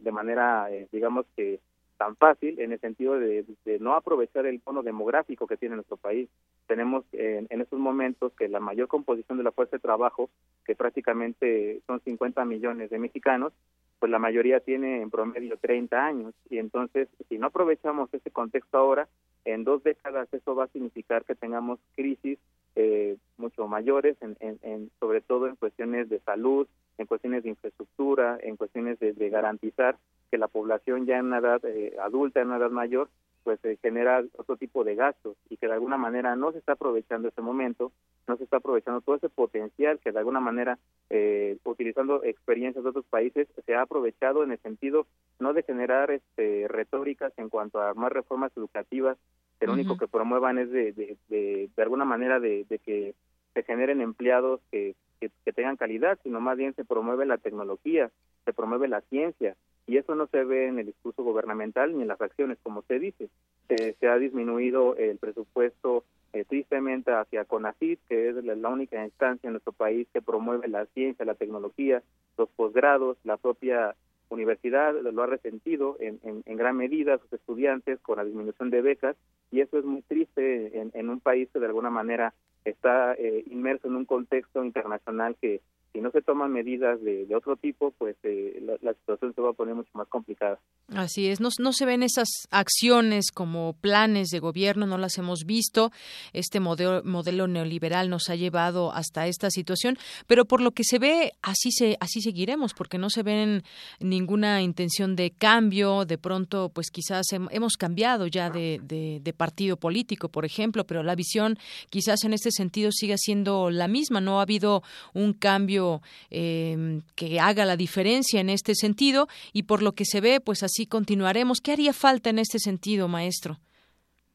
[0.00, 1.60] de manera, digamos que
[1.96, 3.44] tan fácil en el sentido de,
[3.80, 6.28] no aprovechar el tono demográfico que tiene nuestro país.
[6.66, 10.30] Tenemos en, estos momentos que la mayor composición de la fuerza de trabajo,
[10.64, 13.52] que prácticamente son 50 millones de mexicanos,
[13.98, 18.76] pues la mayoría tiene en promedio 30 años y entonces si no aprovechamos ese contexto
[18.76, 19.08] ahora,
[19.46, 22.38] en dos décadas eso va a significar que tengamos crisis
[22.74, 26.68] eh, mucho mayores, en, en, sobre todo en cuestiones de salud,
[26.98, 29.96] en cuestiones de infraestructura, en cuestiones de, garantizar
[30.30, 33.08] que la población ya en una edad eh, adulta, en una edad mayor,
[33.46, 36.72] pues eh, genera otro tipo de gastos y que de alguna manera no se está
[36.72, 37.92] aprovechando ese momento,
[38.26, 42.90] no se está aprovechando todo ese potencial que de alguna manera, eh, utilizando experiencias de
[42.90, 45.06] otros países, se ha aprovechado en el sentido
[45.38, 49.16] no de generar este, retóricas en cuanto a más reformas educativas,
[49.60, 53.14] que lo único que promuevan es de, de, de, de alguna manera de, de que
[53.54, 58.10] se generen empleados que, que, tengan calidad, sino más bien se promueve la tecnología,
[58.44, 59.56] se promueve la ciencia,
[59.86, 63.00] y eso no se ve en el discurso gubernamental ni en las acciones, como usted
[63.00, 63.28] dice.
[63.68, 69.54] se ha disminuido el presupuesto eh, tristemente hacia CONACYT, que es la, única instancia en
[69.54, 72.02] nuestro país que promueve la ciencia, la tecnología,
[72.36, 73.94] los posgrados, la propia
[74.28, 79.16] universidad lo ha resentido en, en, gran medida sus estudiantes con la disminución de becas
[79.50, 83.44] y eso es muy triste en, en un país que de alguna manera está eh,
[83.46, 85.60] inmerso en un contexto internacional que
[85.96, 89.52] si no se toman medidas de, otro tipo, pues eh, la, situación se va a
[89.54, 90.58] poner mucho más complicada.
[90.94, 95.44] Así es, no, no, se ven esas acciones como planes de gobierno, no las hemos
[95.46, 95.92] visto.
[96.34, 100.98] Este modelo, modelo neoliberal nos ha llevado hasta esta situación, pero por lo que se
[100.98, 103.62] ve, así, se, así seguiremos, porque no se ven
[103.98, 106.04] ninguna intención de cambio.
[106.04, 111.14] De pronto, pues quizás hemos cambiado ya de, de partido político, por ejemplo, pero la
[111.14, 114.20] visión quizás en este sentido siga siendo la misma.
[114.20, 114.82] No ha habido
[115.14, 115.85] un cambio
[116.30, 120.62] Em, que haga la diferencia en este sentido y por lo que se ve, pues
[120.62, 121.60] así continuaremos.
[121.60, 123.56] ¿Qué haría falta en este sentido, maestro?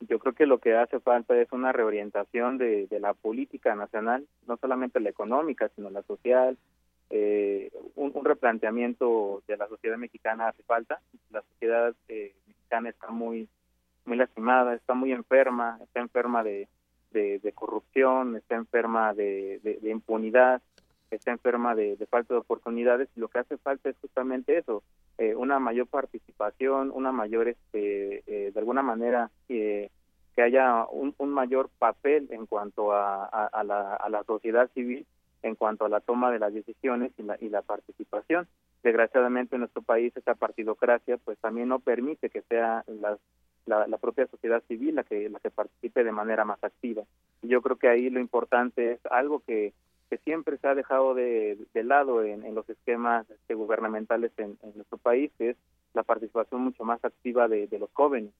[0.09, 4.57] Yo creo que lo que hace falta es una reorientación de, la política nacional, no
[4.57, 6.57] solamente la económica, sino la social,
[7.09, 10.99] eh, un, replanteamiento de la sociedad mexicana hace falta.
[11.29, 13.47] La sociedad eh, mexicana está muy
[14.05, 16.67] muy lastimada, está muy enferma, está enferma de,
[17.53, 20.61] corrupción, está enferma de, impunidad,
[21.15, 24.83] está enferma de, falta de oportunidades y lo que hace falta es justamente eso,
[25.17, 29.89] eh, una mayor participación, una mayor, este, eh, de alguna manera, que
[30.41, 35.05] haya un, mayor papel en cuanto a, a, la, a, la, sociedad civil,
[35.43, 38.47] en cuanto a la toma de las decisiones y la, y la participación.
[38.83, 43.17] Desgraciadamente en nuestro país esa partidocracia pues también no permite que sea la,
[43.65, 47.03] la, propia sociedad civil la que, la que participe de manera más activa.
[47.41, 49.73] Yo creo que ahí lo importante es algo que
[50.11, 55.31] que siempre se ha dejado de, lado en, los esquemas este, gubernamentales en, nuestro país,
[55.37, 55.57] que es
[55.93, 58.33] la participación mucho más activa de, los jóvenes.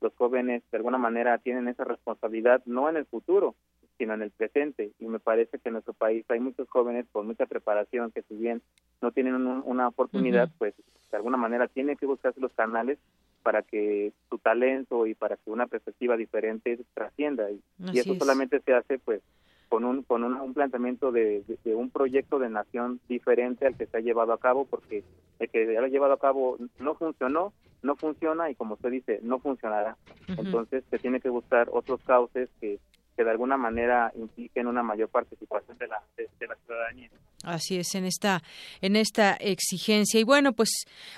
[0.00, 3.56] Los jóvenes, de alguna manera, tienen esa responsabilidad no en el futuro,
[3.98, 4.92] sino en el presente.
[5.00, 8.36] Y me parece que en nuestro país hay muchos jóvenes con mucha preparación que si
[8.36, 8.62] bien
[9.02, 10.74] no tienen una oportunidad, pues
[11.10, 13.00] de alguna manera tienen que buscarse los canales
[13.42, 17.50] para que su talento y para que una perspectiva diferente trascienda.
[17.50, 19.22] Y, eso solamente se hace pues
[19.68, 24.00] con un con un, planteamiento de, un proyecto de nación diferente al que se ha
[24.00, 25.04] llevado a cabo porque
[25.38, 27.52] el que se ha llevado a cabo no funcionó
[27.82, 29.96] no funciona y como usted dice no funcionará.
[30.28, 32.78] Entonces se tiene que buscar otros cauces que
[33.16, 37.10] que de alguna manera impliquen una mayor participación de la, de, la ciudadanía.
[37.42, 38.42] Así es, en esta,
[38.80, 40.18] en esta exigencia.
[40.18, 40.70] Y bueno, pues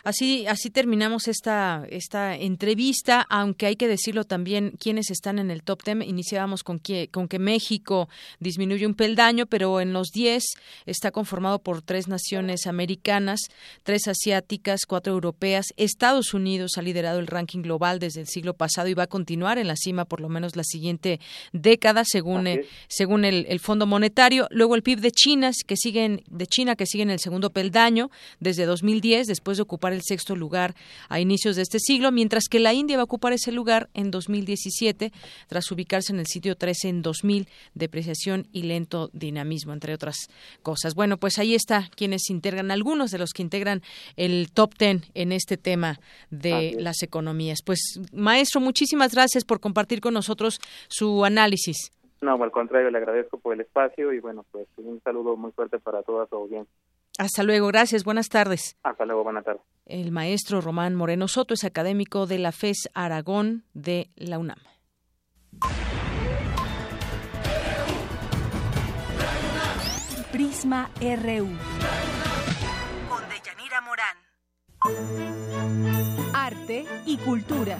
[0.05, 5.63] así, así terminamos esta, esta entrevista, aunque hay que decirlo también, quienes están en el
[5.63, 6.07] top 10.
[6.07, 8.09] Iniciábamos con que, con que México
[8.41, 10.45] disminuye un peldaño, pero en los 10
[10.87, 13.41] está conformado por tres naciones americanas,
[13.83, 15.67] tres asiáticas, cuatro europeas.
[15.77, 19.57] Estados Unidos ha liderado el ranking global desde el siglo pasado y va a continuar
[19.57, 21.21] en la cima por lo menos la siguiente
[21.53, 24.47] década, según, eh, según el, el Fondo Monetario.
[24.51, 28.11] Luego el PIB de China, que sigue de China que sigue en el segundo peldaño
[28.41, 30.75] desde 2010, después de ocupar el sexto lugar
[31.09, 34.11] a inicios de este siglo, mientras que la India va a ocupar ese lugar en
[34.11, 35.13] 2017,
[35.49, 40.17] tras ubicarse en el sitio 13 en 2000, depreciación y lento dinamismo, entre otras
[40.63, 40.95] cosas.
[40.95, 43.83] Bueno, pues ahí está quienes integran, algunos de los que integran
[44.17, 47.59] el top 10 en este tema de las economías.
[47.65, 51.78] Pues, maestro, muchísimas gracias por compartir con nosotros su análisis.
[52.21, 55.79] No, al contrario, le agradezco por el espacio y bueno, pues un saludo muy fuerte
[55.79, 56.75] para toda su audiencia.
[57.19, 58.77] Hasta luego, gracias, buenas tardes.
[58.83, 59.63] Hasta luego, buenas tardes.
[59.87, 64.59] El maestro Román Moreno Soto es académico de la FES Aragón de la UNAM.
[70.33, 71.49] Prisma RU.
[73.09, 74.17] Con Deyanira Morán.
[76.35, 77.79] Arte y cultura.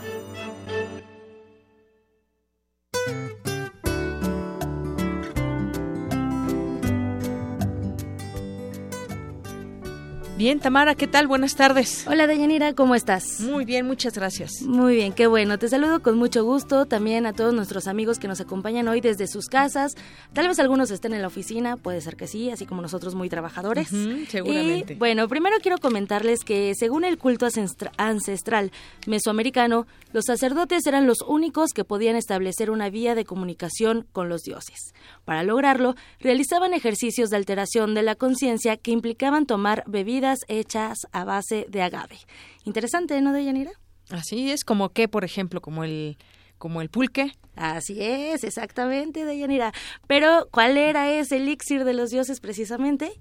[10.39, 11.27] Bien, Tamara, ¿qué tal?
[11.27, 12.07] Buenas tardes.
[12.07, 13.41] Hola, Deyanira, ¿cómo estás?
[13.41, 14.63] Muy bien, muchas gracias.
[14.63, 15.59] Muy bien, qué bueno.
[15.59, 19.27] Te saludo con mucho gusto también a todos nuestros amigos que nos acompañan hoy desde
[19.27, 19.97] sus casas.
[20.35, 23.29] Tal vez algunos estén en la oficina, puede ser que sí, así como nosotros muy
[23.29, 23.89] trabajadores.
[24.29, 24.93] seguramente.
[24.93, 27.49] Y, bueno, primero quiero comentarles que según el culto
[27.97, 28.71] ancestral
[29.09, 34.43] mesoamericano, los sacerdotes eran los únicos que podían establecer una vía de comunicación con los
[34.43, 34.95] dioses.
[35.25, 41.25] Para lograrlo, realizaban ejercicios de alteración de la conciencia que implicaban tomar bebidas hechas a
[41.25, 42.19] base de agave.
[42.65, 43.73] Interesante, ¿no, Deyanira?
[44.11, 46.17] Así es, como que, por ejemplo, como el
[46.59, 47.33] como el pulque.
[47.55, 49.73] Así es, exactamente, Deyanira.
[50.07, 53.13] Pero, ¿cuál era ese elixir de los dioses precisamente?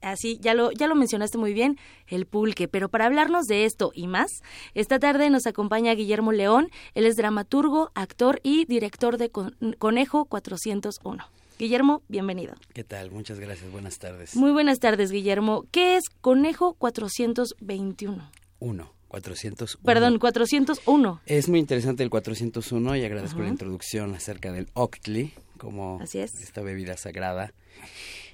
[0.00, 2.68] Así, ya lo, ya lo mencionaste muy bien, el pulque.
[2.68, 4.42] Pero para hablarnos de esto y más,
[4.74, 6.68] esta tarde nos acompaña Guillermo León.
[6.94, 9.30] Él es dramaturgo, actor y director de
[9.78, 11.24] Conejo 401.
[11.58, 12.54] Guillermo, bienvenido.
[12.72, 13.12] ¿Qué tal?
[13.12, 13.70] Muchas gracias.
[13.70, 14.34] Buenas tardes.
[14.34, 15.66] Muy buenas tardes, Guillermo.
[15.70, 18.30] ¿Qué es Conejo 421?
[18.58, 18.92] Uno.
[19.08, 19.84] 401.
[19.84, 21.20] Perdón, 401.
[21.26, 26.96] Es muy interesante el 401 y agradezco la introducción acerca del Octli como esta bebida
[26.96, 27.54] sagrada.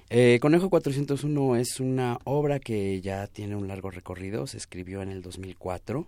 [0.09, 5.09] Eh, Conejo 401 es una obra que ya tiene un largo recorrido, se escribió en
[5.09, 6.07] el 2004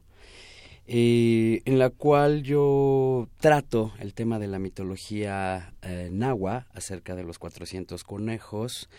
[0.85, 7.23] eh, en la cual yo trato el tema de la mitología eh, nahua acerca de
[7.23, 8.89] los 400 conejos,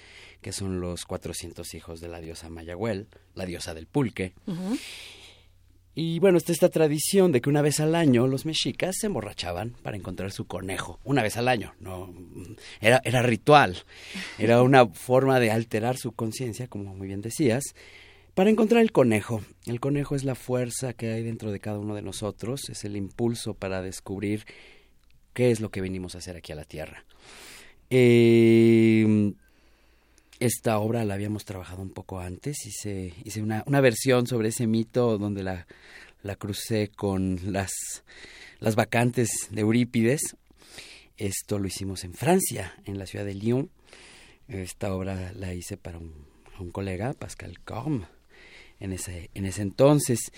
[0.41, 4.33] que son los 400 hijos de la diosa Mayahuel, la diosa del pulque.
[5.95, 9.77] Y bueno, está esta tradición de que una vez al año los mexicas se emborrachaban
[9.83, 10.99] para encontrar su conejo.
[11.05, 12.13] Una vez al año, no
[12.81, 13.77] era, era ritual,
[14.39, 17.75] era una forma de alterar su conciencia, como muy bien decías,
[18.35, 19.43] para encontrar el conejo.
[19.65, 22.97] El conejo es la fuerza que hay dentro de cada uno de nosotros, es el
[22.97, 24.45] impulso para descubrir
[25.33, 27.05] qué es lo que venimos a hacer aquí a la Tierra.
[27.91, 29.33] Eh,
[30.41, 35.17] esta obra la habíamos trabajado un poco antes, hice, hice una, versión sobre ese mito
[35.17, 35.67] donde la,
[36.37, 37.73] crucé con las,
[38.75, 40.37] vacantes de Eurípides.
[41.17, 43.71] Esto lo hicimos en Francia, en la ciudad de Lyon.
[44.49, 46.13] Esta obra la hice para un,
[46.59, 48.07] un colega, Pascal Corme
[48.85, 50.33] en ese, en ese entonces.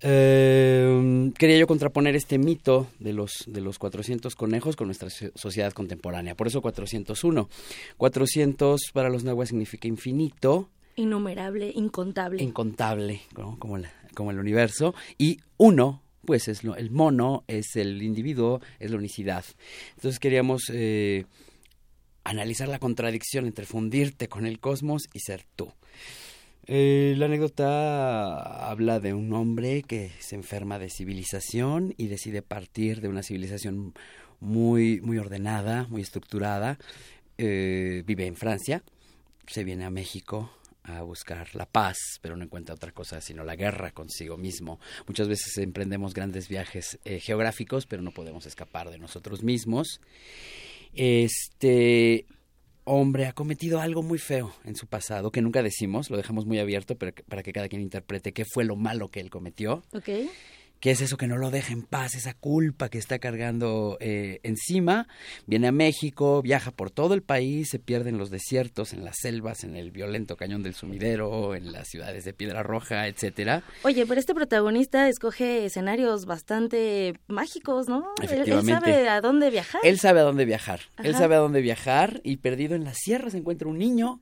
[0.00, 5.72] Em, quería yo contraponer este mito de los, de los 400 conejos con nuestra sociedad
[5.72, 7.48] contemporánea, por eso 401.
[7.96, 10.68] 400 para los nahuas significa infinito.
[10.96, 12.42] Innumerable, incontable.
[12.42, 13.58] Incontable, como,
[14.14, 14.94] como el universo.
[15.18, 19.44] Y uno, pues es lo, el mono, es el individuo, es la unicidad.
[19.96, 20.64] Entonces queríamos...
[20.70, 21.24] Eh,
[22.24, 25.72] analizar la contradicción entre fundirte con el cosmos y ser tú.
[26.66, 33.00] Eh, la anécdota habla de un hombre que se enferma de civilización y decide partir
[33.00, 33.94] de una civilización
[34.38, 36.78] muy, muy ordenada, muy estructurada.
[37.38, 38.82] Eh, vive en Francia,
[39.46, 40.52] se viene a México
[40.84, 44.78] a buscar la paz, pero no encuentra otra cosa sino la guerra consigo mismo.
[45.06, 50.00] Muchas veces emprendemos grandes viajes eh, geográficos, pero no podemos escapar de nosotros mismos.
[50.94, 52.26] Este
[52.84, 56.58] hombre ha cometido algo muy feo en su pasado, que nunca decimos, lo dejamos muy
[56.58, 59.82] abierto para que cada quien interprete qué fue lo malo que él cometió.
[60.82, 64.40] ¿Qué es eso que no lo deja en paz, esa culpa que está cargando eh,
[64.42, 65.06] encima?
[65.46, 69.14] Viene a México, viaja por todo el país, se pierde en los desiertos, en las
[69.20, 73.62] selvas, en el violento cañón del sumidero, en las ciudades de Piedra Roja, etcétera.
[73.84, 78.04] Oye, pero este protagonista escoge escenarios bastante mágicos, ¿no?
[78.20, 78.90] Efectivamente.
[78.90, 79.80] Él, sabe a dónde viajar.
[79.84, 80.80] Él sabe a dónde viajar.
[81.04, 84.20] Él sabe a dónde viajar y perdido en las sierras encuentra un niño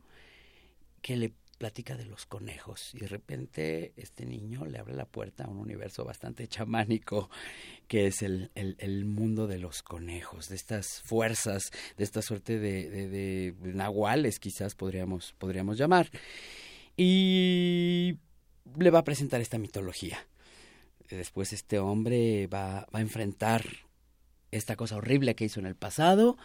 [1.01, 5.45] que le platica de los conejos y de repente este niño le abre la puerta
[5.45, 7.29] a un universo bastante chamánico
[7.87, 12.89] que es el, el, mundo de los conejos, de estas fuerzas, de esta suerte de,
[12.89, 16.11] de, nahuales quizás podríamos, podríamos llamar.
[16.97, 18.17] Y
[18.79, 20.27] le va a presentar esta mitología.
[21.11, 23.67] Después este hombre va, va a enfrentar
[24.51, 26.39] esta cosa horrible que hizo en el pasado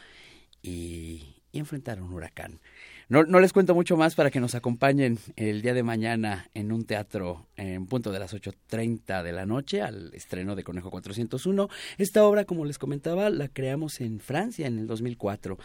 [0.61, 2.59] y, y enfrentar un huracán.
[3.07, 6.71] No, no les cuento mucho más para que nos acompañen el día de mañana en
[6.71, 11.69] un teatro en punto de las 8.30 de la noche al estreno de Conejo 401.
[11.99, 15.59] Esta obra, como les comentaba, la creamos en Francia en el 2004.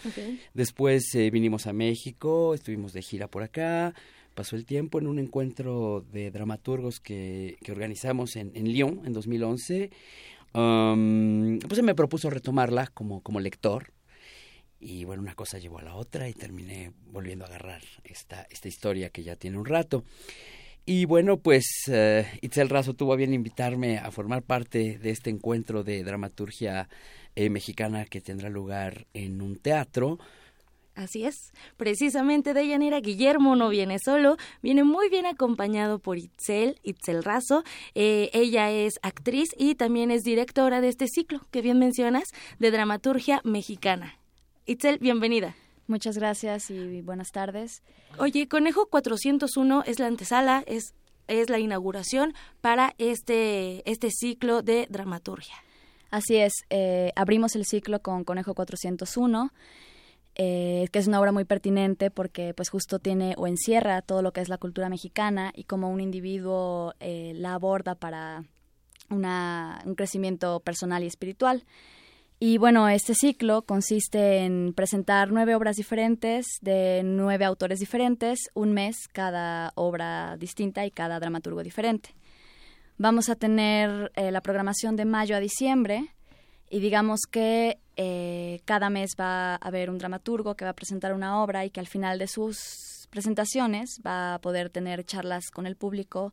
[0.52, 3.94] Después eh, vinimos a México, estuvimos de gira por acá.
[4.34, 9.14] Pasó el tiempo en un encuentro de dramaturgos que, que organizamos en, en Lyon en
[9.14, 9.90] 2011.
[10.52, 13.92] Um, pues se me propuso retomarla como, como lector
[14.80, 18.68] y bueno, una cosa llevó a la otra y terminé volviendo a agarrar esta, esta
[18.68, 20.04] historia que ya tiene un rato.
[20.86, 25.30] Y bueno, pues uh, Itzel Razo tuvo a bien invitarme a formar parte de este
[25.30, 26.88] encuentro de dramaturgia
[27.36, 30.18] eh, mexicana que tendrá lugar en un teatro.
[30.94, 36.80] Así es, precisamente de Yanira Guillermo no viene solo, viene muy bien acompañado por Itzel,
[36.82, 37.62] Itzel Razo.
[37.94, 42.24] Eh, ella es actriz y también es directora de este ciclo que bien mencionas
[42.58, 44.19] de dramaturgia mexicana.
[44.70, 45.56] Itzel, bienvenida.
[45.88, 47.82] Muchas gracias y buenas tardes.
[48.18, 50.94] Oye, Conejo 401 es la antesala, es,
[51.26, 55.56] es la inauguración para este, este ciclo de dramaturgia.
[56.12, 59.50] Así es, eh, abrimos el ciclo con Conejo 401.
[60.36, 64.32] Eh, que es una obra muy pertinente porque pues justo tiene o encierra todo lo
[64.32, 68.44] que es la cultura mexicana y como un individuo eh, la aborda para
[69.10, 71.64] una, un crecimiento personal y espiritual.
[72.42, 78.72] Y bueno, este ciclo consiste en presentar nueve obras diferentes de nueve autores diferentes, un
[78.72, 82.14] mes cada obra distinta y cada dramaturgo diferente.
[82.96, 86.14] Vamos a tener eh, la programación de mayo a diciembre
[86.70, 91.12] y digamos que eh, cada mes va a haber un dramaturgo que va a presentar
[91.12, 95.66] una obra y que al final de sus presentaciones va a poder tener charlas con
[95.66, 96.32] el público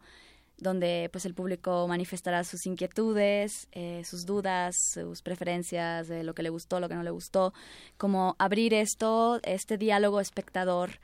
[0.57, 6.43] donde pues el público manifestará sus inquietudes, eh, sus dudas, sus preferencias, de lo que
[6.43, 7.53] le gustó, lo que no le gustó,
[7.97, 10.99] como abrir esto, este diálogo espectador.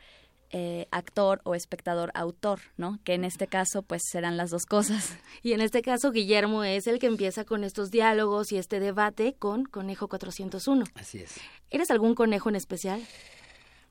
[0.56, 3.00] Eh, actor o espectador autor, ¿no?
[3.04, 5.18] Que en este caso pues serán las dos cosas.
[5.42, 9.34] Y en este caso Guillermo es el que empieza con estos diálogos y este debate
[9.34, 10.86] con Conejo 401.
[10.94, 11.38] Así es.
[11.72, 13.02] ¿Eres algún conejo en especial?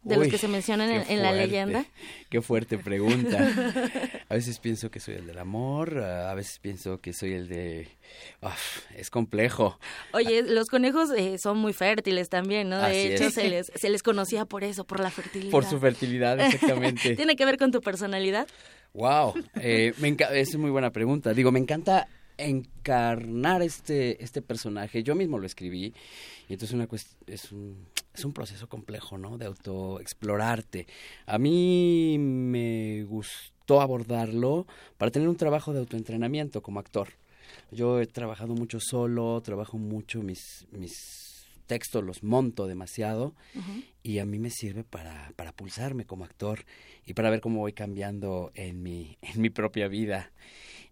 [0.02, 1.84] De los que se mencionan en, la leyenda?
[2.28, 3.38] Qué fuerte pregunta.
[4.28, 7.88] A veces pienso que soy el del amor, a veces pienso que soy el de...
[8.96, 9.78] es complejo.
[10.14, 12.80] Oye, los conejos eh, son muy fértiles también, ¿no?
[12.80, 15.50] De hecho, se les, se les conocía por eso, por la fertilidad.
[15.50, 17.14] Por su fertilidad, exactamente.
[17.16, 18.46] ¿Tiene que ver con tu personalidad?
[18.94, 21.34] Wow, eh, me es muy buena pregunta.
[21.34, 25.02] Digo, me encanta encarnar este, este personaje.
[25.02, 25.92] Yo mismo lo escribí
[26.48, 26.88] y entonces una
[27.26, 29.38] es, un, es un proceso complejo, ¿no?
[29.38, 30.86] De autoexplorarte.
[31.26, 34.66] A mí me gustó abordarlo
[34.98, 37.08] para tener un trabajo de autoentrenamiento como actor.
[37.70, 43.34] Yo he trabajado mucho solo, trabajo mucho mis, mis textos, los monto demasiado
[44.02, 46.64] y a mí me sirve para, para pulsarme como actor
[47.06, 50.32] y para ver cómo voy cambiando en mi, en mi propia vida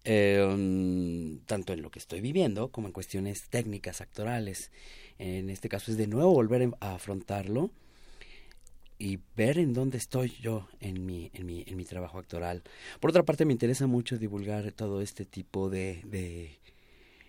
[0.05, 4.71] eh, tanto en lo que estoy viviendo como en cuestiones técnicas, actorales.
[5.21, 7.71] En este caso es de nuevo volver a afrontarlo
[8.99, 12.63] y ver en dónde estoy yo en mi, en mi, en mi trabajo actoral.
[13.01, 16.59] Por otra parte, me interesa mucho divulgar todo este tipo de, de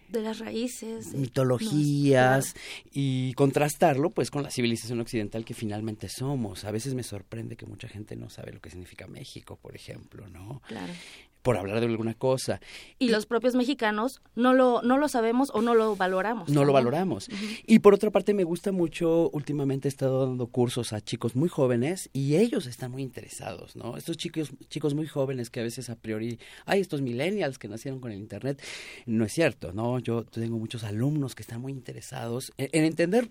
[0.07, 2.53] de las raíces, mitologías
[2.93, 6.63] y contrastarlo pues con la civilización occidental que finalmente somos.
[6.63, 10.29] A veces me sorprende que mucha gente no sabe lo que significa México, por ejemplo,
[10.29, 10.61] ¿no?
[10.67, 10.93] Claro
[11.41, 12.61] por hablar de alguna cosa.
[12.99, 16.49] Y, los propios mexicanos no lo, no lo sabemos o no lo valoramos.
[16.49, 17.29] No lo valoramos.
[17.65, 21.49] Y por otra parte me gusta mucho, últimamente he estado dando cursos a chicos muy
[21.49, 23.97] jóvenes y ellos están muy interesados, ¿no?
[23.97, 27.99] Estos chicos, chicos muy jóvenes que a veces a priori, hay estos millennials que nacieron
[27.99, 28.61] con el Internet,
[29.05, 29.99] no es cierto, ¿no?
[29.99, 33.29] Yo tengo muchos alumnos que están muy interesados en, entender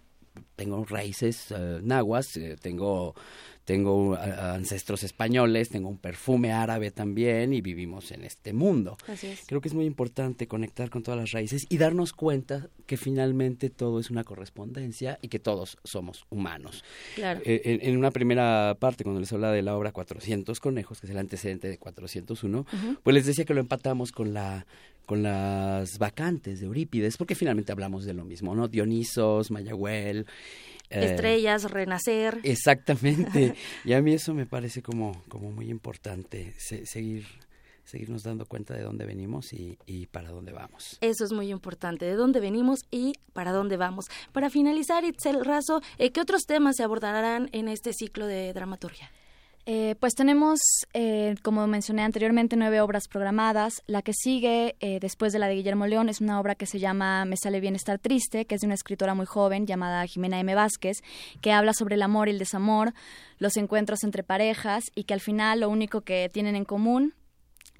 [0.56, 3.14] tengo raíces uh, nahuas, eh, tengo
[3.64, 8.96] tengo ancestros españoles, tengo un perfume árabe también y vivimos en este mundo.
[9.46, 13.70] Creo que es muy importante conectar con todas las raíces y darnos cuenta que finalmente
[13.70, 16.84] todo es una correspondencia y que todos somos humanos.
[17.16, 21.10] Eh, en, una primera parte, cuando les hablaba de la obra 400 conejos, que es
[21.10, 22.66] el antecedente de 401,
[23.02, 24.66] pues les decía que lo empatamos con la
[25.06, 28.68] con las vacantes de Eurípides, porque finalmente hablamos de lo mismo, ¿no?
[28.68, 30.24] Dionisos, Mayagüel,
[30.90, 32.40] eh, estrellas, renacer.
[32.42, 33.54] Exactamente.
[33.84, 37.26] y a mí eso me parece como, como muy importante, seguir
[37.84, 40.96] seguirnos dando cuenta de dónde venimos y, y, para dónde vamos.
[41.00, 44.06] Eso es muy importante, de dónde venimos y para dónde vamos.
[44.32, 49.10] Para finalizar, Itzel Razo, eh, ¿qué otros temas se abordarán en este ciclo de dramaturgia?
[49.72, 50.58] Eh, pues tenemos,
[50.94, 53.84] eh, como mencioné anteriormente, nueve obras programadas.
[53.86, 56.80] La que sigue eh, después de la de Guillermo León es una obra que se
[56.80, 60.40] llama Me sale bien estar triste, que es de una escritora muy joven llamada Jimena
[60.40, 60.56] M.
[60.56, 61.04] Vázquez,
[61.40, 62.94] que habla sobre el amor y el desamor,
[63.38, 67.14] los encuentros entre parejas y que al final lo único que tienen en común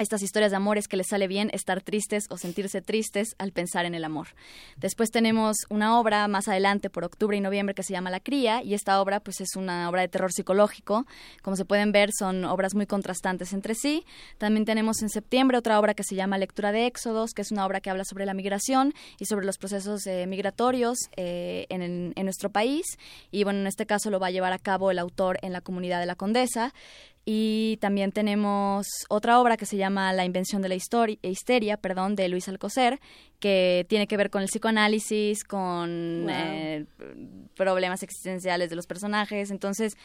[0.03, 3.85] estas historias de amores que les sale bien estar tristes o sentirse tristes al pensar
[3.85, 4.29] en el amor.
[4.77, 8.63] Después tenemos una obra más adelante por octubre y noviembre que se llama La Cría
[8.63, 11.07] y esta obra pues es una obra de terror psicológico.
[11.43, 14.05] Como se pueden ver son obras muy contrastantes entre sí.
[14.39, 17.67] También tenemos en septiembre otra obra que se llama Lectura de Éxodos, que es una
[17.67, 22.25] obra que habla sobre la migración y sobre los procesos eh, migratorios eh, en, en
[22.25, 22.87] nuestro país.
[23.31, 25.61] Y bueno, en este caso lo va a llevar a cabo el autor en la
[25.61, 26.73] comunidad de la Condesa.
[27.25, 32.17] Y también tenemos otra obra que se llama La invención de la historia, histeria, perdón,
[32.17, 32.99] de Luis Alcocer,
[33.39, 36.87] que tiene que ver con el psicoanálisis, con eh,
[37.55, 39.51] problemas existenciales de los personajes.
[39.51, 39.97] Entonces,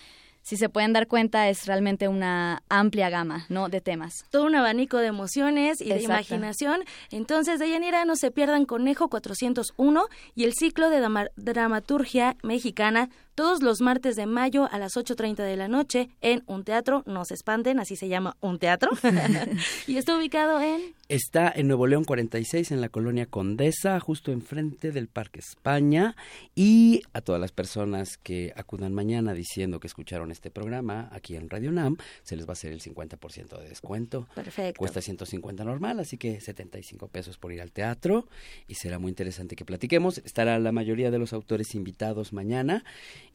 [0.45, 3.67] si se pueden dar cuenta, es realmente una amplia gama ¿no?
[3.67, 4.13] de temas.
[4.29, 6.83] Todo un abanico de emociones y de imaginación.
[7.09, 10.05] Entonces, Deyanira, no se pierdan Conejo 401
[10.35, 11.01] y el ciclo de
[11.35, 16.63] dramaturgia mexicana todos los martes de mayo a las 8.30 de la noche en un
[16.63, 18.91] teatro, no se espanten, así se llama un teatro.
[19.87, 20.95] y está ubicado en...
[21.07, 26.15] Está en Nuevo León 46, en la colonia Condesa, justo enfrente del Parque España.
[26.55, 31.49] Y a todas las personas que acudan mañana diciendo que escucharon este programa aquí en
[31.49, 34.27] Radio NAM, se les va a hacer el 50% de descuento.
[34.33, 34.79] Perfecto.
[34.79, 38.27] Cuesta 150 normal, así que 75 pesos por ir al teatro.
[38.67, 40.19] Y será muy interesante que platiquemos.
[40.25, 42.83] Estará la mayoría de los autores invitados mañana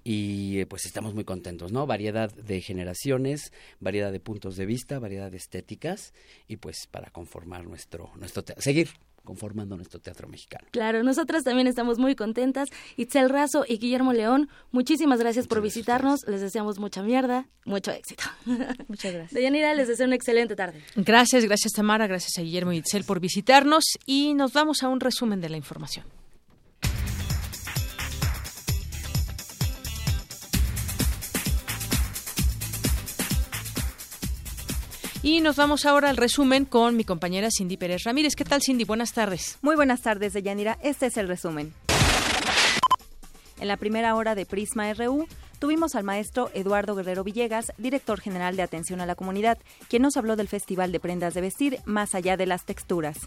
[0.05, 1.87] y eh, pues estamos muy contentos, ¿no?
[1.87, 6.13] Variedad de generaciones, variedad de puntos de vista, variedad de estéticas
[6.49, 8.89] y pues para conformar nuestro nuestro seguir
[9.25, 10.67] conformando nuestro teatro mexicano.
[10.71, 12.69] Claro, nosotras también estamos muy contentas.
[12.97, 16.27] Itzel Razo y Guillermo León, muchísimas gracias por visitarnos.
[16.27, 18.25] Les deseamos mucha mierda, mucho éxito.
[18.89, 19.33] Muchas gracias.
[19.33, 20.83] Deyanira, les deseo una excelente tarde.
[20.97, 25.01] Gracias, gracias Tamara, gracias a Guillermo y Itzel por visitarnos y nos vamos a un
[25.01, 26.20] resumen de la información.
[35.23, 38.35] Y nos vamos ahora al resumen con mi compañera Cindy Pérez Ramírez.
[38.35, 38.85] ¿Qué tal, Cindy?
[38.85, 39.59] Buenas tardes.
[39.61, 40.79] Muy buenas tardes, Deyanira.
[40.83, 41.75] Este es el resumen.
[43.61, 45.27] En la primera hora de Prisma RU,
[45.59, 49.59] tuvimos al maestro Eduardo Guerrero Villegas, director general de Atención a la Comunidad,
[49.91, 53.19] quien nos habló del Festival de Prendas de Vestir más allá de las texturas.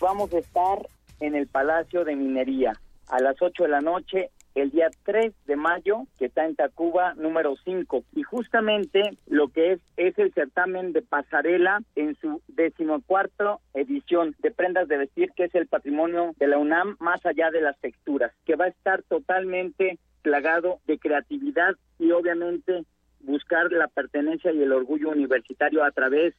[0.00, 0.86] Vamos a estar
[1.20, 2.74] en el Palacio de Minería
[3.08, 7.14] a las 8 de la noche el día 3 de mayo, que está en Tacuba
[7.14, 8.04] número 5.
[8.14, 14.50] Y justamente lo que es es el certamen de pasarela en su decimocuarto edición de
[14.50, 18.32] prendas de vestir, que es el patrimonio de la UNAM, más allá de las texturas,
[18.44, 22.84] que va a estar totalmente plagado de creatividad y obviamente
[23.20, 26.34] buscar la pertenencia y el orgullo universitario a través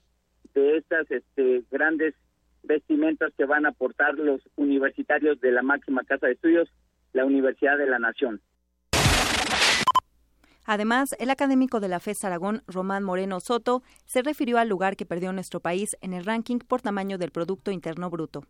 [0.53, 2.13] de estas este, grandes
[2.63, 6.69] vestimentas que van a aportar los universitarios de la máxima casa de estudios
[7.13, 8.41] la Universidad de la Nación.
[10.65, 15.05] Además, el académico de la FES Aragón, Román Moreno Soto, se refirió al lugar que
[15.05, 18.43] perdió nuestro país en el ranking por tamaño del Producto Interno Bruto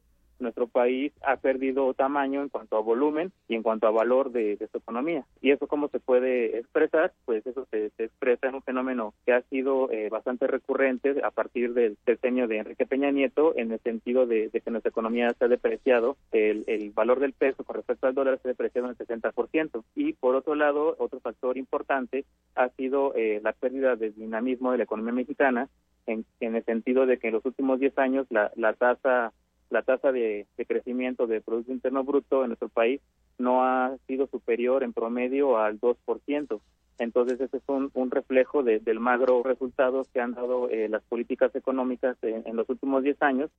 [0.43, 4.57] nuestro país ha perdido tamaño en cuanto a volumen y en cuanto a valor de,
[4.71, 5.25] su economía.
[5.41, 7.13] ¿Y eso cómo se puede expresar?
[7.25, 11.73] Pues eso se, expresa en un fenómeno que ha sido eh, bastante recurrente a partir
[11.73, 15.47] del diseño de Enrique Peña Nieto, en el sentido de, que nuestra economía se ha
[15.47, 19.83] depreciado, el, valor del peso con respecto al dólar se ha depreciado en el 60%.
[19.95, 22.25] Y por otro lado, otro factor importante
[22.55, 25.69] ha sido eh, la pérdida del dinamismo de la economía mexicana,
[26.05, 29.33] en, el sentido de que en los últimos 10 años la, la tasa
[29.69, 33.01] la tasa de, crecimiento del Producto Interno Bruto en nuestro país
[33.37, 36.59] no ha sido superior en promedio al 2%.
[36.99, 42.15] Entonces, ese es un, reflejo del magro resultados que han dado eh, las políticas económicas
[42.21, 43.49] en, en los últimos 10 años.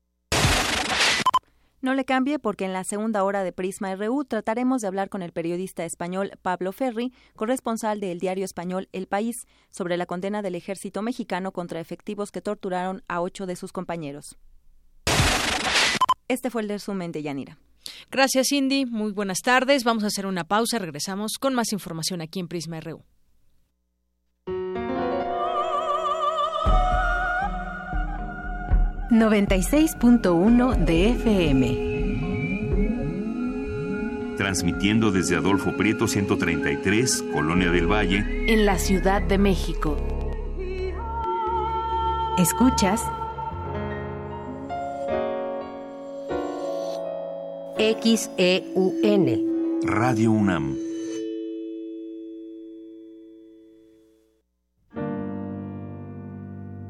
[1.84, 5.20] No le cambie porque en la segunda hora de Prisma RU trataremos de hablar con
[5.20, 10.54] el periodista español Pablo Ferri, corresponsal del diario español El País, sobre la condena del
[10.54, 14.38] ejército mexicano contra efectivos que torturaron a ocho de sus compañeros.
[16.28, 17.58] Este fue el resumen de Yanira.
[18.10, 18.86] Gracias, Cindy.
[18.86, 19.84] Muy buenas tardes.
[19.84, 20.78] Vamos a hacer una pausa.
[20.78, 23.04] Regresamos con más información aquí en Prisma RU.
[29.10, 31.94] 96.1 de FM.
[34.36, 39.96] Transmitiendo desde Adolfo Prieto 133, Colonia del Valle, en la Ciudad de México.
[42.38, 43.00] Escuchas
[47.76, 49.26] XEUN.
[49.82, 50.76] Radio UNAM.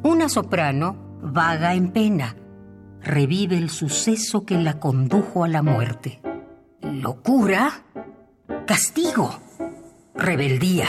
[0.02, 2.36] Una soprano vaga en pena,
[3.00, 6.20] revive el suceso que la condujo a la muerte.
[6.82, 7.84] Locura,
[8.66, 9.38] castigo,
[10.14, 10.88] rebeldía.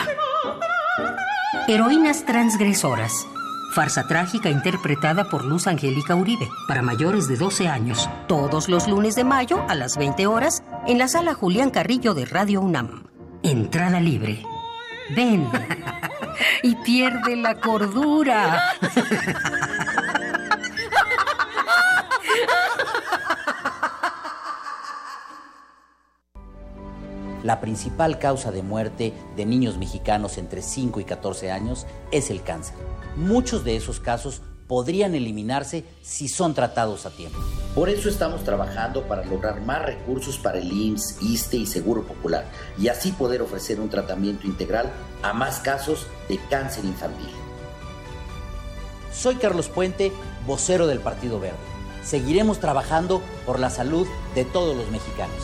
[1.70, 3.26] Heroínas transgresoras.
[3.76, 8.10] Farsa trágica interpretada por Luz Angélica Uribe para mayores de 12 años.
[8.26, 12.24] Todos los lunes de mayo a las 20 horas en la sala Julián Carrillo de
[12.24, 13.04] Radio UNAM.
[13.44, 14.42] Entrada libre.
[15.14, 15.50] Ven
[16.64, 18.64] y pierde la cordura.
[27.46, 32.42] la principal causa de muerte de niños mexicanos entre 5 y 14 años es el
[32.42, 32.76] cáncer.
[33.16, 37.38] Muchos de esos casos podrían eliminarse si son tratados a tiempo.
[37.76, 42.46] Por eso estamos trabajando para lograr más recursos para el IMSS, ISTE y Seguro Popular
[42.80, 44.92] y así poder ofrecer un tratamiento integral
[45.22, 47.30] a más casos de cáncer infantil.
[49.14, 50.12] Soy Carlos Puente,
[50.48, 51.58] vocero del Partido Verde.
[52.04, 55.44] Seguiremos trabajando por la salud de todos los mexicanos.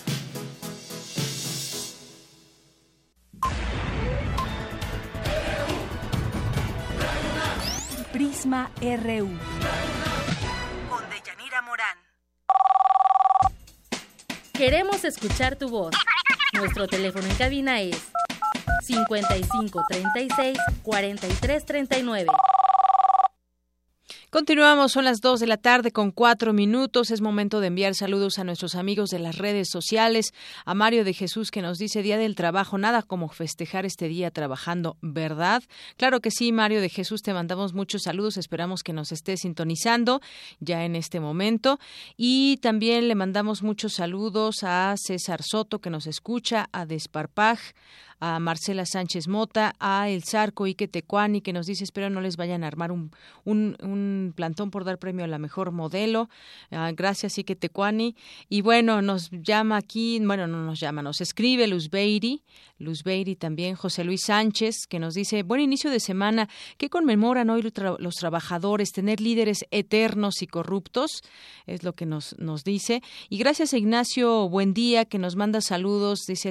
[8.41, 9.29] Prisma RU.
[10.89, 11.95] Con Deyanira Morán.
[14.51, 15.93] Queremos escuchar tu voz.
[16.53, 18.11] Nuestro teléfono en cabina es
[18.81, 22.27] 55 36 43 39.
[24.31, 27.11] Continuamos, son las 2 de la tarde con cuatro minutos.
[27.11, 30.33] Es momento de enviar saludos a nuestros amigos de las redes sociales.
[30.63, 34.31] A Mario de Jesús que nos dice Día del Trabajo, nada como festejar este día
[34.31, 35.63] trabajando, ¿verdad?
[35.97, 38.37] Claro que sí, Mario de Jesús, te mandamos muchos saludos.
[38.37, 40.21] Esperamos que nos estés sintonizando
[40.61, 41.77] ya en este momento.
[42.15, 47.59] Y también le mandamos muchos saludos a César Soto que nos escucha, a Desparpaj,
[48.21, 52.37] a Marcela Sánchez Mota, a El Zarco Ike Tecuani, que nos dice, espero no les
[52.37, 53.11] vayan a armar un,
[53.45, 56.29] un, plantón por dar premio a la mejor modelo.
[56.69, 58.15] Ah, gracias, Ike Tecuani.
[58.47, 62.43] Y bueno, nos llama aquí, bueno, no nos llama, nos escribe Luz Beiri,
[62.77, 66.47] Luz Beiri también, José Luis Sánchez, que nos dice, buen inicio de semana,
[66.77, 67.63] ¿qué conmemoran hoy
[67.99, 68.91] los trabajadores?
[68.91, 71.21] Tener líderes eternos y corruptos,
[71.65, 73.01] es lo que nos, nos dice.
[73.29, 76.49] Y gracias a Ignacio Buen Día, que nos manda saludos, dice,